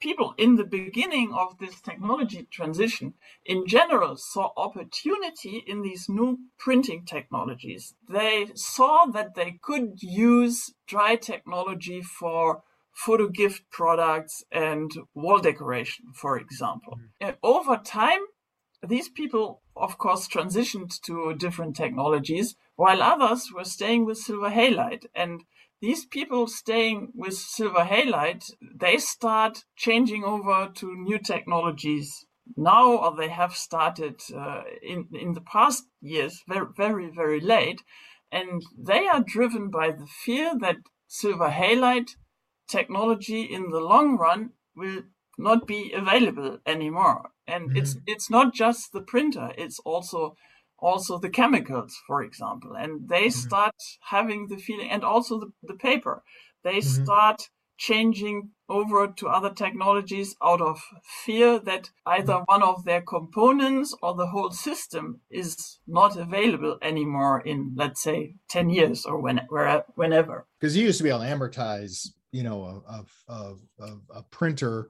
people 0.00 0.34
in 0.38 0.56
the 0.56 0.64
beginning 0.64 1.32
of 1.32 1.58
this 1.58 1.80
technology 1.80 2.46
transition 2.50 3.14
in 3.44 3.66
general 3.66 4.16
saw 4.16 4.50
opportunity 4.56 5.62
in 5.66 5.82
these 5.82 6.08
new 6.08 6.38
printing 6.58 7.04
technologies. 7.04 7.94
They 8.08 8.46
saw 8.54 9.06
that 9.06 9.34
they 9.34 9.58
could 9.62 10.02
use 10.02 10.74
dry 10.86 11.16
technology 11.16 12.02
for 12.02 12.62
photo 12.92 13.28
gift 13.28 13.62
products 13.70 14.42
and 14.50 14.90
wall 15.14 15.38
decoration, 15.38 16.06
for 16.14 16.36
example. 16.36 16.94
Mm-hmm. 16.94 17.28
And 17.28 17.36
over 17.42 17.76
time, 17.76 18.20
these 18.86 19.08
people, 19.08 19.62
of 19.76 19.98
course, 19.98 20.28
transitioned 20.28 21.00
to 21.02 21.34
different 21.34 21.76
technologies, 21.76 22.56
while 22.76 23.02
others 23.02 23.50
were 23.54 23.64
staying 23.64 24.04
with 24.04 24.18
silver 24.18 24.50
halide. 24.50 25.06
And 25.14 25.44
these 25.80 26.04
people 26.06 26.46
staying 26.46 27.12
with 27.14 27.34
silver 27.34 27.84
halide, 27.84 28.44
they 28.74 28.98
start 28.98 29.64
changing 29.76 30.24
over 30.24 30.70
to 30.74 30.94
new 30.96 31.18
technologies 31.18 32.26
now, 32.56 32.96
or 32.96 33.16
they 33.16 33.28
have 33.28 33.54
started 33.54 34.20
uh, 34.34 34.62
in 34.82 35.08
in 35.12 35.34
the 35.34 35.40
past 35.40 35.84
years, 36.00 36.42
very 36.48 36.66
very 36.76 37.10
very 37.10 37.40
late, 37.40 37.82
and 38.32 38.62
they 38.76 39.06
are 39.06 39.22
driven 39.22 39.70
by 39.70 39.90
the 39.90 40.06
fear 40.06 40.52
that 40.60 40.76
silver 41.06 41.50
halide 41.50 42.10
technology 42.68 43.42
in 43.42 43.70
the 43.70 43.80
long 43.80 44.16
run 44.16 44.50
will 44.74 45.02
not 45.36 45.66
be 45.66 45.92
available 45.92 46.58
anymore. 46.66 47.30
And 47.46 47.68
mm-hmm. 47.68 47.76
it's 47.76 47.96
it's 48.06 48.30
not 48.30 48.54
just 48.54 48.92
the 48.92 49.02
printer; 49.02 49.52
it's 49.56 49.78
also 49.80 50.36
also 50.78 51.18
the 51.18 51.30
chemicals, 51.30 51.96
for 52.06 52.22
example. 52.22 52.74
And 52.74 53.08
they 53.08 53.26
mm-hmm. 53.26 53.48
start 53.48 53.74
having 54.10 54.48
the 54.48 54.56
feeling, 54.56 54.90
and 54.90 55.04
also 55.04 55.40
the, 55.40 55.52
the 55.62 55.74
paper. 55.74 56.22
They 56.64 56.78
mm-hmm. 56.78 57.04
start 57.04 57.48
changing 57.78 58.50
over 58.68 59.06
to 59.06 59.28
other 59.28 59.54
technologies 59.54 60.34
out 60.42 60.60
of 60.60 60.80
fear 61.24 61.58
that 61.60 61.90
either 62.04 62.34
mm-hmm. 62.34 62.44
one 62.46 62.62
of 62.62 62.84
their 62.84 63.00
components 63.00 63.96
or 64.02 64.14
the 64.14 64.26
whole 64.26 64.50
system 64.50 65.20
is 65.30 65.78
not 65.86 66.16
available 66.16 66.76
anymore 66.82 67.40
in, 67.40 67.72
let's 67.76 68.02
say, 68.02 68.34
10 68.50 68.70
years 68.70 69.06
or 69.06 69.20
when, 69.20 69.40
whenever. 69.94 70.46
Because 70.60 70.76
you 70.76 70.84
used 70.84 70.98
to 70.98 71.04
be 71.04 71.10
able 71.10 71.20
to 71.20 71.26
amortize, 71.26 72.08
you 72.32 72.42
know, 72.42 72.82
a, 72.88 73.04
a, 73.32 73.54
a, 73.80 73.96
a 74.16 74.22
printer 74.24 74.88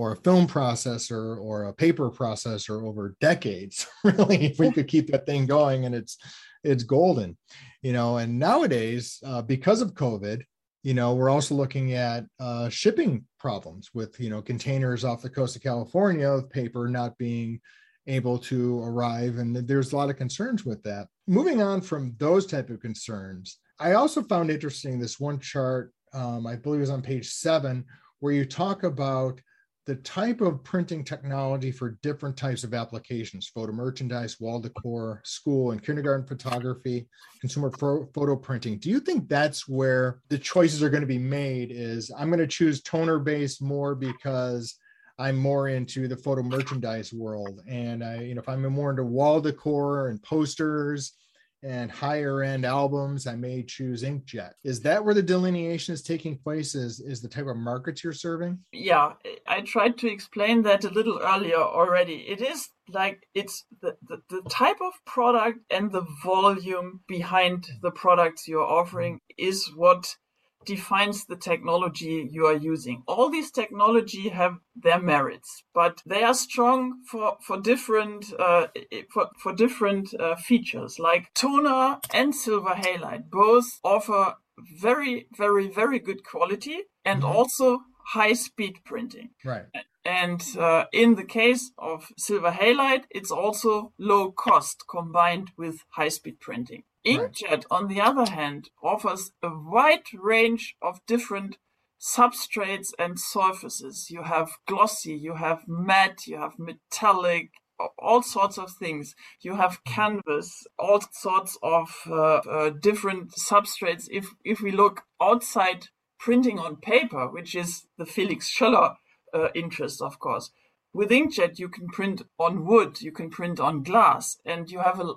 or 0.00 0.12
a 0.12 0.16
film 0.16 0.46
processor 0.46 1.38
or 1.38 1.64
a 1.64 1.74
paper 1.74 2.10
processor 2.10 2.82
over 2.88 3.14
decades 3.20 3.86
really 4.04 4.46
if 4.46 4.58
we 4.58 4.72
could 4.72 4.88
keep 4.88 5.08
that 5.08 5.26
thing 5.26 5.44
going 5.44 5.84
and 5.84 5.94
it's 5.94 6.16
it's 6.64 6.84
golden 6.84 7.36
you 7.82 7.92
know 7.92 8.16
and 8.16 8.38
nowadays 8.38 9.18
uh, 9.26 9.42
because 9.42 9.82
of 9.82 9.92
covid 9.92 10.40
you 10.82 10.94
know 10.94 11.12
we're 11.12 11.28
also 11.28 11.54
looking 11.54 11.92
at 11.92 12.24
uh, 12.40 12.66
shipping 12.70 13.22
problems 13.38 13.90
with 13.92 14.18
you 14.18 14.30
know 14.30 14.40
containers 14.40 15.04
off 15.04 15.20
the 15.20 15.28
coast 15.28 15.54
of 15.54 15.62
california 15.62 16.32
with 16.32 16.48
paper 16.48 16.88
not 16.88 17.16
being 17.18 17.60
able 18.06 18.38
to 18.38 18.82
arrive 18.82 19.36
and 19.36 19.54
there's 19.54 19.92
a 19.92 19.96
lot 19.96 20.08
of 20.08 20.16
concerns 20.16 20.64
with 20.64 20.82
that. 20.82 21.06
Moving 21.28 21.60
on 21.60 21.82
from 21.82 22.14
those 22.16 22.46
type 22.46 22.70
of 22.70 22.80
concerns 22.80 23.58
i 23.78 23.92
also 23.92 24.22
found 24.22 24.50
interesting 24.50 24.98
this 24.98 25.20
one 25.20 25.38
chart 25.38 25.92
um, 26.14 26.46
i 26.46 26.56
believe 26.56 26.80
is 26.80 26.88
on 26.88 27.02
page 27.02 27.28
seven 27.28 27.84
where 28.20 28.32
you 28.32 28.46
talk 28.46 28.82
about 28.82 29.40
the 29.86 29.96
type 29.96 30.40
of 30.40 30.62
printing 30.62 31.02
technology 31.02 31.72
for 31.72 31.98
different 32.02 32.36
types 32.36 32.64
of 32.64 32.74
applications 32.74 33.48
photo 33.48 33.72
merchandise 33.72 34.38
wall 34.38 34.60
decor 34.60 35.20
school 35.24 35.72
and 35.72 35.82
kindergarten 35.82 36.26
photography 36.26 37.08
consumer 37.40 37.70
photo 37.70 38.36
printing. 38.36 38.78
Do 38.78 38.90
you 38.90 39.00
think 39.00 39.28
that's 39.28 39.66
where 39.66 40.20
the 40.28 40.38
choices 40.38 40.82
are 40.82 40.90
going 40.90 41.00
to 41.00 41.06
be 41.06 41.18
made 41.18 41.72
is 41.72 42.10
i'm 42.16 42.28
going 42.28 42.40
to 42.40 42.46
choose 42.46 42.82
toner 42.82 43.18
based 43.18 43.62
more 43.62 43.94
because 43.94 44.76
i'm 45.18 45.36
more 45.36 45.68
into 45.68 46.08
the 46.08 46.16
photo 46.16 46.42
merchandise 46.42 47.12
world. 47.12 47.60
And 47.66 48.04
i 48.04 48.20
you 48.20 48.34
know 48.34 48.42
if 48.42 48.48
i'm 48.48 48.62
more 48.62 48.90
into 48.90 49.04
wall 49.04 49.40
decor 49.40 50.08
and 50.08 50.22
posters 50.22 51.14
and 51.62 51.90
higher 51.90 52.42
end 52.42 52.64
albums, 52.64 53.26
I 53.26 53.36
may 53.36 53.62
choose 53.62 54.02
inkjet. 54.02 54.52
Is 54.64 54.80
that 54.82 55.04
where 55.04 55.14
the 55.14 55.22
delineation 55.22 55.94
is 55.94 56.02
taking 56.02 56.38
place? 56.38 56.74
Is 56.74 57.00
is 57.00 57.20
the 57.20 57.28
type 57.28 57.46
of 57.46 57.56
markets 57.56 58.02
you're 58.02 58.12
serving? 58.12 58.58
Yeah, 58.72 59.12
I 59.46 59.60
tried 59.60 59.98
to 59.98 60.08
explain 60.08 60.62
that 60.62 60.84
a 60.84 60.90
little 60.90 61.20
earlier 61.22 61.56
already. 61.56 62.24
It 62.28 62.40
is 62.40 62.68
like 62.88 63.26
it's 63.34 63.64
the, 63.82 63.96
the, 64.08 64.22
the 64.28 64.42
type 64.48 64.78
of 64.80 64.92
product 65.06 65.58
and 65.70 65.92
the 65.92 66.06
volume 66.24 67.00
behind 67.06 67.68
the 67.82 67.90
products 67.90 68.48
you're 68.48 68.62
offering 68.62 69.16
mm-hmm. 69.16 69.48
is 69.48 69.70
what 69.76 70.16
defines 70.64 71.24
the 71.24 71.36
technology 71.36 72.28
you 72.30 72.46
are 72.46 72.56
using. 72.56 73.02
All 73.06 73.30
these 73.30 73.50
technology 73.50 74.28
have 74.28 74.58
their 74.76 75.00
merits, 75.00 75.64
but 75.74 76.02
they 76.06 76.22
are 76.22 76.34
strong 76.34 77.02
for 77.10 77.36
for 77.46 77.60
different 77.60 78.26
uh, 78.38 78.68
for 79.12 79.30
for 79.42 79.52
different 79.54 80.14
uh, 80.18 80.36
features. 80.36 80.98
Like 80.98 81.32
toner 81.34 81.98
and 82.12 82.34
silver 82.34 82.74
halide 82.74 83.30
both 83.30 83.80
offer 83.82 84.34
very 84.80 85.26
very 85.36 85.68
very 85.68 85.98
good 85.98 86.24
quality 86.24 86.80
and 87.04 87.22
mm-hmm. 87.22 87.36
also 87.36 87.80
high 88.08 88.34
speed 88.34 88.80
printing. 88.84 89.30
Right. 89.44 89.66
And 90.04 90.42
uh, 90.58 90.84
in 90.92 91.16
the 91.16 91.24
case 91.24 91.72
of 91.78 92.08
silver 92.16 92.52
halide, 92.52 93.04
it's 93.10 93.30
also 93.30 93.92
low 93.98 94.32
cost 94.32 94.84
combined 94.88 95.50
with 95.58 95.84
high 95.90 96.08
speed 96.08 96.40
printing. 96.40 96.84
Inkjet, 97.06 97.64
on 97.70 97.88
the 97.88 98.00
other 98.00 98.30
hand, 98.30 98.70
offers 98.82 99.32
a 99.42 99.50
wide 99.50 100.12
range 100.14 100.76
of 100.82 101.00
different 101.06 101.56
substrates 102.00 102.88
and 102.98 103.18
surfaces. 103.18 104.08
You 104.10 104.22
have 104.22 104.50
glossy, 104.66 105.14
you 105.14 105.34
have 105.34 105.64
matte, 105.66 106.26
you 106.26 106.38
have 106.38 106.58
metallic, 106.58 107.50
all 107.98 108.22
sorts 108.22 108.58
of 108.58 108.72
things. 108.72 109.14
You 109.40 109.56
have 109.56 109.84
canvas, 109.84 110.66
all 110.78 111.00
sorts 111.12 111.58
of 111.62 111.88
uh, 112.06 112.36
uh, 112.36 112.70
different 112.70 113.32
substrates. 113.32 114.06
If 114.10 114.26
if 114.44 114.60
we 114.60 114.70
look 114.70 115.02
outside 115.20 115.86
printing 116.18 116.58
on 116.58 116.76
paper, 116.76 117.28
which 117.28 117.54
is 117.54 117.86
the 117.96 118.06
Felix 118.06 118.48
Schoeller 118.48 118.96
uh, 119.32 119.48
interest, 119.54 120.00
of 120.00 120.18
course, 120.18 120.50
with 120.92 121.10
inkjet 121.10 121.58
you 121.58 121.68
can 121.68 121.88
print 121.88 122.22
on 122.38 122.64
wood, 122.64 123.00
you 123.00 123.12
can 123.12 123.30
print 123.30 123.60
on 123.60 123.82
glass, 123.82 124.38
and 124.44 124.70
you 124.70 124.80
have 124.80 125.00
a 125.00 125.14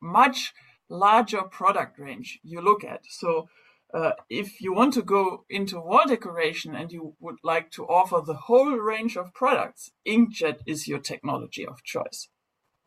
much 0.00 0.52
larger 0.88 1.42
product 1.42 1.98
range 1.98 2.38
you 2.42 2.60
look 2.60 2.84
at. 2.84 3.00
So 3.08 3.48
uh, 3.92 4.12
if 4.28 4.60
you 4.60 4.72
want 4.72 4.94
to 4.94 5.02
go 5.02 5.44
into 5.48 5.80
wall 5.80 6.06
decoration 6.06 6.74
and 6.74 6.92
you 6.92 7.14
would 7.20 7.38
like 7.42 7.70
to 7.72 7.84
offer 7.84 8.20
the 8.24 8.34
whole 8.34 8.72
range 8.72 9.16
of 9.16 9.34
products, 9.34 9.90
inkjet 10.06 10.60
is 10.66 10.86
your 10.86 10.98
technology 10.98 11.66
of 11.66 11.82
choice. 11.82 12.28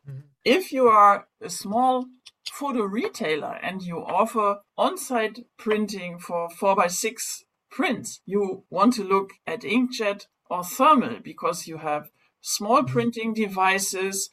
Mm-hmm. 0.08 0.20
If 0.44 0.72
you 0.72 0.88
are 0.88 1.26
a 1.42 1.50
small 1.50 2.06
photo 2.50 2.82
retailer 2.82 3.58
and 3.62 3.82
you 3.82 3.98
offer 3.98 4.60
on-site 4.76 5.40
printing 5.58 6.18
for 6.18 6.48
4x6 6.48 7.42
prints, 7.70 8.20
you 8.26 8.64
want 8.70 8.94
to 8.94 9.04
look 9.04 9.30
at 9.46 9.62
inkjet 9.62 10.26
or 10.50 10.64
thermal 10.64 11.18
because 11.22 11.66
you 11.66 11.78
have 11.78 12.10
small 12.40 12.82
mm-hmm. 12.82 12.92
printing 12.92 13.34
devices. 13.34 14.30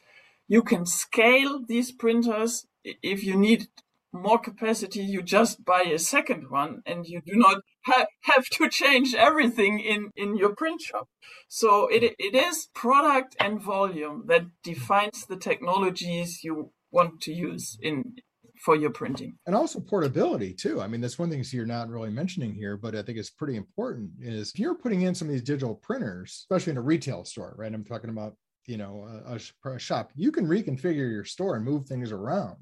You 0.47 0.63
can 0.63 0.85
scale 0.85 1.61
these 1.65 1.91
printers 1.91 2.65
if 2.83 3.23
you 3.23 3.35
need 3.35 3.67
more 4.13 4.39
capacity, 4.39 5.01
you 5.01 5.21
just 5.21 5.63
buy 5.63 5.81
a 5.81 5.99
second 5.99 6.49
one 6.49 6.81
and 6.85 7.05
you 7.05 7.21
do 7.25 7.35
not 7.35 7.57
ha- 7.85 8.07
have 8.21 8.45
to 8.45 8.69
change 8.69 9.13
everything 9.13 9.79
in, 9.79 10.11
in 10.15 10.35
your 10.35 10.55
print 10.55 10.81
shop. 10.81 11.07
So 11.47 11.87
it, 11.87 12.15
it 12.17 12.35
is 12.35 12.69
product 12.73 13.35
and 13.39 13.61
volume 13.61 14.23
that 14.27 14.45
defines 14.63 15.25
the 15.25 15.37
technologies 15.37 16.43
you 16.43 16.71
want 16.91 17.21
to 17.21 17.33
use 17.33 17.77
in 17.81 18.15
for 18.59 18.75
your 18.75 18.89
printing. 18.89 19.37
And 19.45 19.55
also 19.55 19.79
portability 19.79 20.53
too. 20.53 20.81
I 20.81 20.87
mean, 20.87 21.01
that's 21.01 21.19
one 21.19 21.29
thing 21.29 21.43
you're 21.51 21.65
not 21.65 21.89
really 21.89 22.09
mentioning 22.09 22.53
here, 22.53 22.77
but 22.77 22.95
I 22.95 23.01
think 23.01 23.17
it's 23.17 23.29
pretty 23.29 23.55
important 23.55 24.11
is 24.19 24.51
if 24.53 24.59
you're 24.59 24.75
putting 24.75 25.03
in 25.03 25.15
some 25.15 25.27
of 25.27 25.33
these 25.33 25.43
digital 25.43 25.75
printers, 25.75 26.45
especially 26.49 26.71
in 26.71 26.77
a 26.77 26.81
retail 26.81 27.25
store, 27.25 27.55
right? 27.57 27.73
I'm 27.73 27.83
talking 27.83 28.09
about, 28.09 28.35
you 28.65 28.77
know, 28.77 29.07
a, 29.25 29.39
a 29.69 29.79
shop, 29.79 30.11
you 30.15 30.31
can 30.31 30.47
reconfigure 30.47 31.11
your 31.11 31.25
store 31.25 31.55
and 31.55 31.65
move 31.65 31.85
things 31.85 32.11
around 32.11 32.57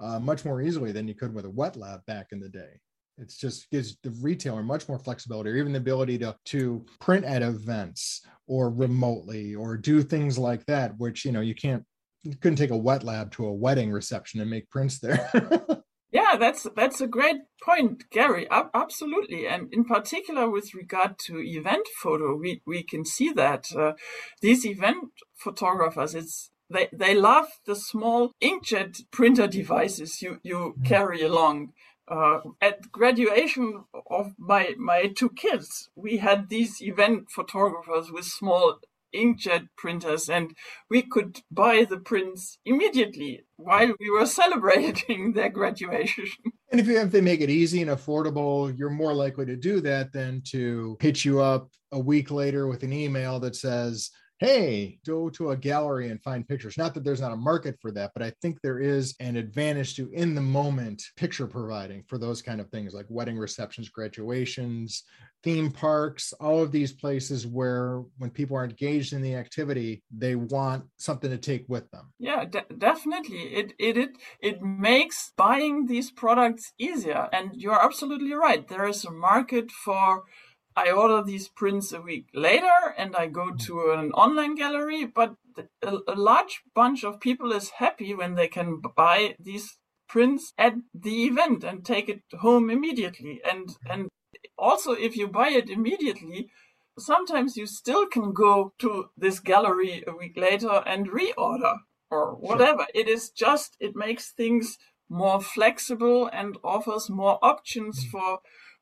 uh, 0.00 0.18
much 0.18 0.44
more 0.44 0.60
easily 0.60 0.92
than 0.92 1.06
you 1.06 1.14
could 1.14 1.34
with 1.34 1.44
a 1.44 1.50
wet 1.50 1.76
lab 1.76 2.04
back 2.06 2.28
in 2.32 2.40
the 2.40 2.48
day. 2.48 2.80
It's 3.18 3.36
just 3.36 3.70
gives 3.70 3.98
the 4.02 4.10
retailer 4.22 4.62
much 4.62 4.88
more 4.88 4.98
flexibility, 4.98 5.50
or 5.50 5.56
even 5.56 5.72
the 5.72 5.78
ability 5.78 6.16
to 6.18 6.34
to 6.46 6.84
print 7.00 7.26
at 7.26 7.42
events 7.42 8.24
or 8.46 8.70
remotely, 8.70 9.54
or 9.54 9.76
do 9.76 10.02
things 10.02 10.38
like 10.38 10.64
that, 10.66 10.96
which 10.96 11.26
you 11.26 11.32
know 11.32 11.42
you 11.42 11.54
can't 11.54 11.84
you 12.22 12.36
couldn't 12.36 12.56
take 12.56 12.70
a 12.70 12.76
wet 12.76 13.02
lab 13.02 13.32
to 13.32 13.46
a 13.46 13.52
wedding 13.52 13.90
reception 13.90 14.40
and 14.40 14.50
make 14.50 14.70
prints 14.70 14.98
there. 14.98 15.30
yeah, 16.12 16.36
that's 16.38 16.66
that's 16.76 17.00
a 17.00 17.06
great 17.06 17.36
point, 17.62 18.04
Gary. 18.10 18.46
absolutely, 18.50 19.46
and 19.46 19.72
in 19.72 19.84
particular 19.84 20.50
with 20.50 20.74
regard 20.74 21.18
to 21.26 21.38
event 21.38 21.86
photo, 22.02 22.36
we 22.36 22.62
we 22.66 22.82
can 22.82 23.04
see 23.04 23.30
that 23.32 23.66
uh, 23.76 23.92
these 24.42 24.66
event 24.66 25.08
photographers, 25.36 26.14
it's 26.14 26.50
they, 26.70 26.88
they 26.92 27.14
love 27.14 27.48
the 27.66 27.74
small 27.74 28.32
inkjet 28.42 29.02
printer 29.10 29.46
devices 29.48 30.22
you, 30.22 30.38
you 30.42 30.56
mm-hmm. 30.56 30.82
carry 30.84 31.22
along. 31.22 31.72
Uh, 32.08 32.40
at 32.60 32.90
graduation 32.90 33.84
of 34.10 34.32
my, 34.36 34.74
my 34.78 35.06
two 35.06 35.30
kids, 35.30 35.90
we 35.94 36.16
had 36.16 36.48
these 36.48 36.82
event 36.82 37.30
photographers 37.30 38.10
with 38.10 38.24
small 38.24 38.80
inkjet 39.14 39.66
printers 39.76 40.28
and 40.28 40.54
we 40.88 41.02
could 41.02 41.40
buy 41.50 41.84
the 41.88 41.98
prints 41.98 42.58
immediately 42.64 43.44
while 43.56 43.92
we 43.98 44.10
were 44.10 44.26
celebrating 44.40 45.32
their 45.32 45.50
graduation. 45.50 46.26
And 46.70 46.80
if, 46.80 46.86
you, 46.86 46.98
if 46.98 47.10
they 47.10 47.20
make 47.20 47.40
it 47.40 47.50
easy 47.50 47.82
and 47.82 47.90
affordable, 47.90 48.76
you're 48.76 48.90
more 48.90 49.14
likely 49.14 49.46
to 49.46 49.56
do 49.56 49.80
that 49.80 50.12
than 50.12 50.42
to 50.50 50.96
hit 51.00 51.24
you 51.24 51.40
up 51.40 51.70
a 51.92 51.98
week 51.98 52.30
later 52.30 52.66
with 52.66 52.82
an 52.82 52.92
email 52.92 53.40
that 53.40 53.56
says, 53.56 54.10
hey, 54.40 54.98
go 55.04 55.28
to 55.28 55.50
a 55.50 55.56
gallery 55.56 56.08
and 56.08 56.22
find 56.22 56.48
pictures. 56.48 56.78
Not 56.78 56.94
that 56.94 57.04
there's 57.04 57.20
not 57.20 57.32
a 57.32 57.36
market 57.36 57.76
for 57.80 57.92
that, 57.92 58.12
but 58.14 58.22
I 58.22 58.32
think 58.40 58.58
there 58.62 58.80
is 58.80 59.14
an 59.20 59.36
advantage 59.36 59.94
to 59.96 60.10
in 60.12 60.34
the 60.34 60.40
moment 60.40 61.02
picture 61.16 61.46
providing 61.46 62.04
for 62.08 62.16
those 62.16 62.40
kind 62.40 62.58
of 62.58 62.70
things 62.70 62.94
like 62.94 63.04
wedding 63.10 63.38
receptions, 63.38 63.90
graduations, 63.90 65.04
theme 65.42 65.70
parks, 65.70 66.32
all 66.40 66.62
of 66.62 66.72
these 66.72 66.92
places 66.92 67.46
where 67.46 68.02
when 68.16 68.30
people 68.30 68.56
are 68.56 68.64
engaged 68.64 69.12
in 69.12 69.20
the 69.20 69.34
activity, 69.34 70.02
they 70.10 70.34
want 70.34 70.84
something 70.96 71.30
to 71.30 71.38
take 71.38 71.64
with 71.68 71.90
them. 71.90 72.12
Yeah, 72.18 72.46
de- 72.46 72.74
definitely. 72.76 73.42
It, 73.54 73.74
it 73.78 73.96
it 73.98 74.10
it 74.40 74.62
makes 74.62 75.32
buying 75.36 75.86
these 75.86 76.10
products 76.10 76.72
easier 76.78 77.28
and 77.32 77.50
you're 77.54 77.82
absolutely 77.82 78.32
right. 78.32 78.66
There 78.66 78.86
is 78.86 79.04
a 79.04 79.10
market 79.10 79.70
for 79.70 80.24
I 80.76 80.90
order 80.90 81.22
these 81.22 81.48
prints 81.48 81.92
a 81.92 82.00
week 82.00 82.26
later 82.32 82.94
and 82.96 83.16
I 83.16 83.26
go 83.26 83.52
to 83.52 83.90
an 83.92 84.12
online 84.12 84.54
gallery, 84.54 85.04
but 85.04 85.34
a, 85.82 85.98
a 86.06 86.14
large 86.14 86.62
bunch 86.74 87.04
of 87.04 87.20
people 87.20 87.52
is 87.52 87.70
happy 87.70 88.14
when 88.14 88.34
they 88.34 88.48
can 88.48 88.80
buy 88.96 89.34
these 89.38 89.78
prints 90.08 90.52
at 90.56 90.74
the 90.94 91.24
event 91.24 91.64
and 91.64 91.84
take 91.84 92.08
it 92.08 92.22
home 92.40 92.70
immediately. 92.70 93.40
And, 93.48 93.70
and 93.88 94.08
also 94.56 94.92
if 94.92 95.16
you 95.16 95.28
buy 95.28 95.50
it 95.50 95.68
immediately, 95.68 96.50
sometimes 96.98 97.56
you 97.56 97.66
still 97.66 98.06
can 98.06 98.32
go 98.32 98.72
to 98.78 99.10
this 99.16 99.40
gallery 99.40 100.04
a 100.06 100.14
week 100.14 100.36
later 100.36 100.82
and 100.86 101.10
reorder 101.10 101.78
or 102.10 102.34
whatever. 102.34 102.86
Sure. 102.94 103.02
It 103.02 103.08
is 103.08 103.30
just, 103.30 103.76
it 103.80 103.96
makes 103.96 104.30
things 104.30 104.78
more 105.08 105.40
flexible 105.40 106.30
and 106.32 106.56
offers 106.62 107.10
more 107.10 107.38
options 107.42 108.04
mm. 108.04 108.10
for 108.10 108.38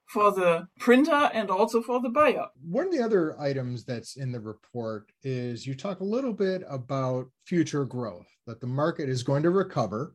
for 0.09 0.33
the 0.33 0.67
printer 0.79 1.31
and 1.35 1.51
also 1.51 1.83
for 1.83 2.01
the 2.01 2.09
buyer. 2.09 2.47
One 2.63 2.87
of 2.87 2.93
the 2.93 3.05
other 3.05 3.39
items 3.41 3.85
that's 3.85 4.17
in 4.17 4.33
the 4.33 4.41
report 4.41 5.11
is 5.23 5.67
you 5.67 5.75
talk 5.75 6.01
a 6.01 6.05
little 6.05 6.33
bit 6.33 6.63
about 6.69 7.27
future 7.45 7.85
growth, 7.85 8.27
that 8.47 8.61
the 8.61 8.67
market 8.67 9.09
is 9.09 9.23
going 9.23 9.43
to 9.43 9.51
recover 9.51 10.15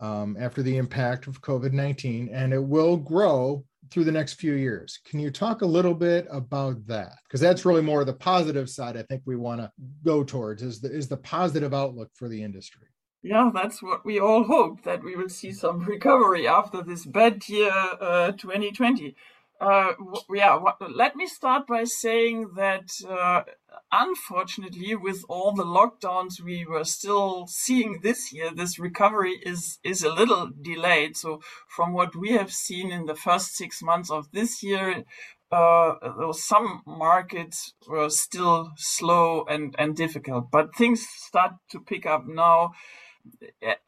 um, 0.00 0.36
after 0.38 0.62
the 0.62 0.76
impact 0.76 1.26
of 1.26 1.40
COVID 1.40 1.72
19 1.72 2.28
and 2.32 2.52
it 2.52 2.62
will 2.62 2.96
grow 2.96 3.64
through 3.90 4.04
the 4.04 4.12
next 4.12 4.34
few 4.34 4.54
years. 4.54 5.00
Can 5.04 5.20
you 5.20 5.30
talk 5.30 5.62
a 5.62 5.66
little 5.66 5.94
bit 5.94 6.26
about 6.30 6.84
that? 6.86 7.14
Because 7.24 7.40
that's 7.40 7.64
really 7.64 7.82
more 7.82 8.04
the 8.04 8.12
positive 8.12 8.68
side 8.68 8.96
I 8.96 9.02
think 9.02 9.22
we 9.24 9.36
want 9.36 9.60
to 9.60 9.70
go 10.04 10.24
towards 10.24 10.62
is 10.62 10.80
the, 10.80 10.90
is 10.90 11.08
the 11.08 11.16
positive 11.16 11.72
outlook 11.72 12.10
for 12.14 12.28
the 12.28 12.42
industry. 12.42 12.88
Yeah, 13.26 13.50
that's 13.52 13.82
what 13.82 14.04
we 14.04 14.20
all 14.20 14.44
hope 14.44 14.84
that 14.84 15.02
we 15.02 15.16
will 15.16 15.28
see 15.28 15.50
some 15.50 15.80
recovery 15.80 16.46
after 16.46 16.80
this 16.80 17.04
bad 17.04 17.48
year 17.48 17.72
uh, 18.00 18.30
2020. 18.30 19.16
Uh, 19.60 19.94
yeah, 20.32 20.56
let 20.88 21.16
me 21.16 21.26
start 21.26 21.66
by 21.66 21.82
saying 21.82 22.50
that 22.54 22.88
uh, 23.08 23.42
unfortunately, 23.90 24.94
with 24.94 25.24
all 25.28 25.50
the 25.50 25.64
lockdowns 25.64 26.40
we 26.40 26.64
were 26.66 26.84
still 26.84 27.48
seeing 27.48 27.98
this 28.00 28.32
year, 28.32 28.52
this 28.54 28.78
recovery 28.78 29.40
is 29.44 29.80
is 29.82 30.04
a 30.04 30.14
little 30.14 30.50
delayed. 30.62 31.16
So, 31.16 31.40
from 31.66 31.94
what 31.94 32.14
we 32.14 32.30
have 32.30 32.52
seen 32.52 32.92
in 32.92 33.06
the 33.06 33.16
first 33.16 33.56
six 33.56 33.82
months 33.82 34.08
of 34.08 34.30
this 34.30 34.62
year, 34.62 35.02
uh, 35.50 35.94
some 36.32 36.82
markets 36.86 37.74
were 37.88 38.08
still 38.10 38.70
slow 38.76 39.44
and 39.48 39.74
and 39.80 39.96
difficult, 39.96 40.52
but 40.52 40.76
things 40.76 41.04
start 41.08 41.54
to 41.72 41.80
pick 41.80 42.06
up 42.06 42.24
now 42.28 42.72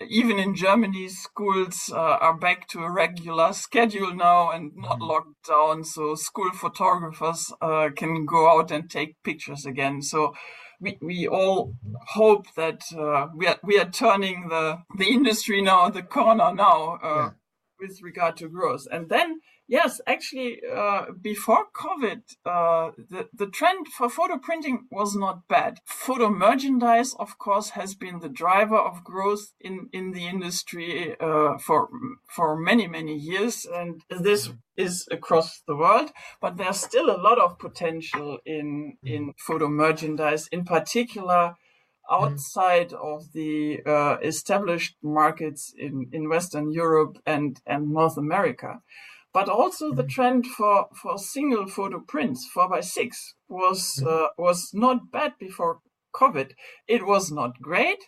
even 0.09 0.38
in 0.38 0.55
Germany, 0.55 1.09
schools 1.09 1.90
uh, 1.92 1.96
are 2.20 2.37
back 2.37 2.68
to 2.68 2.81
a 2.81 2.90
regular 2.90 3.53
schedule 3.53 4.14
now 4.14 4.51
and 4.51 4.72
not 4.77 4.98
mm-hmm. 4.98 5.05
locked 5.05 5.48
down. 5.48 5.85
So 5.85 6.14
school 6.14 6.51
photographers 6.53 7.53
uh, 7.61 7.90
can 7.94 8.27
go 8.27 8.48
out 8.48 8.70
and 8.70 8.90
take 8.90 9.22
pictures 9.22 9.66
again. 9.66 10.03
So 10.03 10.35
we, 10.81 10.98
we 11.01 11.27
all 11.27 11.74
hope 12.09 12.46
that 12.57 12.83
uh, 12.96 13.29
we 13.35 13.46
are 13.46 13.59
we 13.62 13.79
are 13.79 13.90
turning 13.90 14.48
the 14.48 14.79
the 14.96 15.09
industry 15.09 15.61
now 15.61 15.90
the 15.90 16.03
corner 16.03 16.55
now 16.55 16.98
uh, 17.03 17.09
yeah. 17.09 17.31
with 17.81 18.01
regard 18.03 18.37
to 18.38 18.48
growth. 18.48 18.87
And 18.90 19.09
then 19.09 19.40
Yes, 19.70 20.00
actually, 20.07 20.62
uh, 20.74 21.12
before 21.20 21.66
COVID, 21.74 22.22
uh, 22.46 22.92
the, 22.96 23.28
the 23.35 23.46
trend 23.46 23.88
for 23.88 24.09
photo 24.09 24.38
printing 24.38 24.87
was 24.90 25.14
not 25.14 25.46
bad. 25.46 25.81
Photo 25.85 26.31
merchandise, 26.31 27.14
of 27.18 27.37
course, 27.37 27.70
has 27.70 27.94
been 27.94 28.20
the 28.20 28.31
driver 28.31 28.78
of 28.78 29.04
growth 29.04 29.52
in, 29.61 29.90
in 29.92 30.12
the 30.12 30.26
industry 30.26 31.14
uh, 31.20 31.59
for 31.59 31.90
for 32.35 32.59
many 32.59 32.87
many 32.87 33.14
years, 33.14 33.66
and 33.66 34.00
this 34.09 34.48
is 34.78 35.07
across 35.11 35.61
the 35.66 35.76
world. 35.76 36.12
But 36.40 36.57
there's 36.57 36.81
still 36.81 37.11
a 37.11 37.20
lot 37.20 37.38
of 37.38 37.59
potential 37.59 38.38
in 38.46 38.96
in 39.04 39.35
photo 39.37 39.68
merchandise, 39.68 40.48
in 40.50 40.64
particular 40.64 41.57
outside 42.11 42.94
of 42.94 43.33
the 43.35 43.81
uh, 43.85 44.16
established 44.22 44.96
markets 45.02 45.74
in, 45.76 46.09
in 46.11 46.26
Western 46.28 46.72
Europe 46.72 47.18
and, 47.26 47.61
and 47.66 47.90
North 47.90 48.16
America. 48.16 48.81
But 49.38 49.48
also 49.48 49.92
the 49.92 50.03
mm-hmm. 50.03 50.09
trend 50.09 50.46
for, 50.48 50.88
for 51.01 51.16
single 51.16 51.68
photo 51.68 52.01
prints, 52.01 52.44
four 52.53 52.68
by 52.68 52.81
six, 52.81 53.35
was 53.48 54.01
mm-hmm. 54.03 54.09
uh, 54.09 54.29
was 54.37 54.70
not 54.74 55.12
bad 55.12 55.35
before 55.38 55.79
COVID. 56.12 56.55
It 56.88 57.07
was 57.07 57.31
not 57.31 57.62
great, 57.62 58.03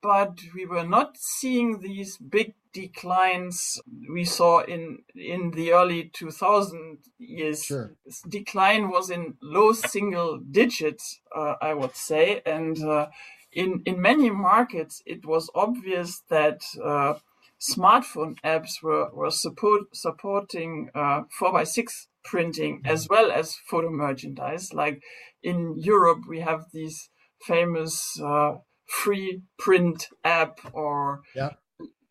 but 0.00 0.38
we 0.54 0.64
were 0.64 0.86
not 0.86 1.16
seeing 1.16 1.80
these 1.80 2.16
big 2.18 2.54
declines 2.72 3.80
we 4.08 4.24
saw 4.24 4.60
in 4.60 4.98
in 5.16 5.50
the 5.50 5.72
early 5.72 6.04
2000 6.14 6.98
years. 7.18 7.64
Sure. 7.64 7.96
Decline 8.28 8.88
was 8.88 9.10
in 9.10 9.34
low 9.42 9.72
single 9.72 10.38
digits, 10.38 11.18
uh, 11.34 11.54
I 11.60 11.74
would 11.74 11.96
say, 11.96 12.42
and 12.46 12.80
uh, 12.84 13.08
in 13.50 13.82
in 13.86 14.00
many 14.00 14.30
markets 14.30 15.02
it 15.04 15.26
was 15.26 15.50
obvious 15.52 16.22
that 16.28 16.62
uh, 16.80 17.14
smartphone 17.60 18.36
apps 18.44 18.82
were, 18.82 19.10
were 19.12 19.30
support, 19.30 19.94
supporting 19.94 20.90
uh, 20.94 21.22
4x6 21.40 22.06
printing 22.24 22.82
as 22.84 23.08
well 23.08 23.30
as 23.30 23.56
photo 23.70 23.90
merchandise. 23.90 24.72
Like 24.72 25.02
in 25.42 25.74
Europe, 25.78 26.20
we 26.28 26.40
have 26.40 26.66
these 26.72 27.08
famous 27.42 28.20
uh, 28.22 28.56
free 28.86 29.42
print 29.58 30.08
app 30.24 30.58
or 30.72 31.20
yeah. 31.34 31.50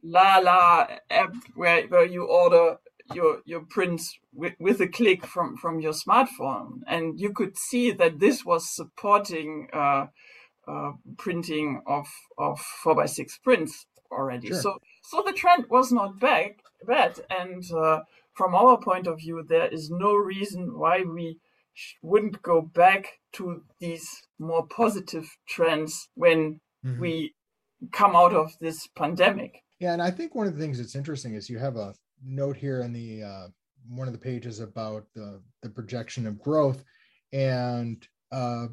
La 0.03 0.87
app 1.09 1.33
where, 1.55 1.87
where 1.87 2.05
you 2.05 2.25
order 2.25 2.77
your 3.13 3.41
your 3.45 3.61
prints 3.61 4.17
with, 4.33 4.53
with 4.59 4.81
a 4.81 4.87
click 4.87 5.25
from 5.25 5.55
from 5.57 5.79
your 5.79 5.93
smartphone 5.93 6.79
and 6.87 7.19
you 7.19 7.31
could 7.31 7.57
see 7.57 7.91
that 7.91 8.19
this 8.19 8.43
was 8.43 8.73
supporting 8.73 9.67
uh, 9.73 10.07
uh, 10.67 10.91
printing 11.17 11.81
of 11.85 12.07
of 12.37 12.59
4 12.59 12.95
by 12.95 13.05
6 13.05 13.37
prints 13.43 13.85
already 14.15 14.47
sure. 14.47 14.61
so 14.61 14.79
so 15.01 15.23
the 15.25 15.33
trend 15.33 15.65
was 15.69 15.91
not 15.91 16.19
bad, 16.19 16.55
bad. 16.87 17.19
and 17.29 17.63
uh, 17.71 18.01
from 18.33 18.55
our 18.55 18.77
point 18.77 19.07
of 19.07 19.19
view, 19.19 19.45
there 19.47 19.67
is 19.67 19.89
no 19.89 20.13
reason 20.13 20.77
why 20.77 21.03
we 21.03 21.37
wouldn't 22.01 22.41
go 22.41 22.61
back 22.61 23.19
to 23.33 23.63
these 23.79 24.07
more 24.39 24.65
positive 24.65 25.29
trends 25.47 26.09
when 26.15 26.59
mm-hmm. 26.85 26.99
we 26.99 27.33
come 27.91 28.15
out 28.15 28.33
of 28.33 28.57
this 28.59 28.87
pandemic. 28.95 29.63
Yeah, 29.79 29.93
and 29.93 30.01
I 30.01 30.11
think 30.11 30.33
one 30.33 30.47
of 30.47 30.55
the 30.55 30.61
things 30.61 30.77
that's 30.77 30.95
interesting 30.95 31.35
is 31.35 31.49
you 31.49 31.59
have 31.59 31.75
a 31.75 31.93
note 32.23 32.57
here 32.57 32.81
in 32.81 32.93
the 32.93 33.23
uh, 33.23 33.47
one 33.89 34.07
of 34.07 34.13
the 34.13 34.19
pages 34.19 34.59
about 34.59 35.05
the 35.13 35.41
the 35.61 35.69
projection 35.69 36.25
of 36.25 36.39
growth, 36.39 36.83
and 37.31 38.07
uh, 38.31 38.67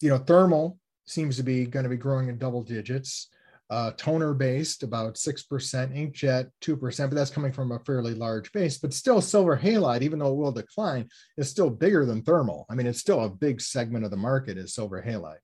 you 0.00 0.08
know 0.08 0.18
thermal 0.18 0.78
seems 1.06 1.36
to 1.36 1.42
be 1.42 1.66
going 1.66 1.84
to 1.84 1.90
be 1.90 1.96
growing 1.96 2.28
in 2.28 2.38
double 2.38 2.62
digits 2.62 3.28
uh, 3.70 3.92
toner 3.96 4.34
based, 4.34 4.82
about 4.82 5.14
6%, 5.14 5.46
inkjet 5.48 6.50
2%, 6.60 6.98
but 6.98 7.14
that's 7.14 7.30
coming 7.30 7.52
from 7.52 7.70
a 7.70 7.78
fairly 7.80 8.14
large 8.14 8.52
base. 8.52 8.78
But 8.78 8.92
still, 8.92 9.20
silver 9.20 9.56
halide, 9.56 10.02
even 10.02 10.18
though 10.18 10.32
it 10.32 10.36
will 10.36 10.52
decline, 10.52 11.08
is 11.36 11.48
still 11.48 11.70
bigger 11.70 12.04
than 12.04 12.22
thermal. 12.22 12.66
I 12.68 12.74
mean, 12.74 12.88
it's 12.88 13.00
still 13.00 13.24
a 13.24 13.30
big 13.30 13.60
segment 13.60 14.04
of 14.04 14.10
the 14.10 14.16
market 14.16 14.58
is 14.58 14.74
silver 14.74 15.02
halide. 15.02 15.38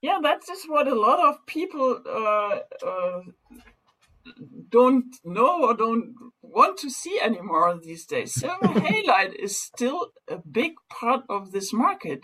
Yeah, 0.00 0.18
that's 0.22 0.46
just 0.46 0.68
what 0.70 0.88
a 0.88 0.94
lot 0.94 1.20
of 1.20 1.44
people 1.46 2.00
uh, 2.06 2.58
uh, 2.86 3.20
don't 4.70 5.14
know 5.24 5.64
or 5.64 5.74
don't 5.74 6.14
want 6.42 6.78
to 6.78 6.90
see 6.90 7.20
anymore 7.20 7.78
these 7.82 8.06
days. 8.06 8.34
Silver 8.34 8.68
halide 8.88 9.34
is 9.34 9.60
still 9.60 10.12
a 10.28 10.38
big 10.38 10.72
part 10.88 11.24
of 11.28 11.52
this 11.52 11.72
market. 11.72 12.20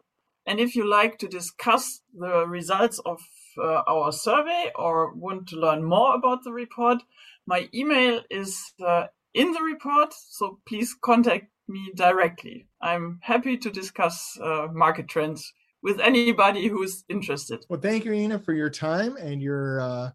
And 0.47 0.59
if 0.59 0.75
you 0.75 0.87
like 0.87 1.17
to 1.17 1.27
discuss 1.27 2.01
the 2.13 2.45
results 2.47 2.99
of 2.99 3.19
uh, 3.57 3.83
our 3.87 4.11
survey 4.11 4.71
or 4.75 5.13
want 5.13 5.47
to 5.49 5.57
learn 5.57 5.83
more 5.83 6.15
about 6.15 6.43
the 6.43 6.51
report, 6.51 7.01
my 7.45 7.69
email 7.73 8.21
is 8.29 8.73
uh, 8.85 9.07
in 9.33 9.51
the 9.51 9.61
report. 9.61 10.13
So 10.13 10.59
please 10.67 10.95
contact 11.01 11.47
me 11.67 11.91
directly. 11.95 12.67
I'm 12.81 13.19
happy 13.21 13.57
to 13.57 13.69
discuss 13.69 14.37
uh, 14.41 14.67
market 14.71 15.07
trends 15.07 15.53
with 15.81 15.99
anybody 15.99 16.67
who's 16.67 17.03
interested. 17.09 17.65
Well, 17.69 17.79
thank 17.79 18.05
you, 18.05 18.13
Ina, 18.13 18.39
for 18.39 18.53
your 18.53 18.69
time 18.69 19.17
and 19.17 19.41
your 19.41 19.81
uh, 19.81 20.09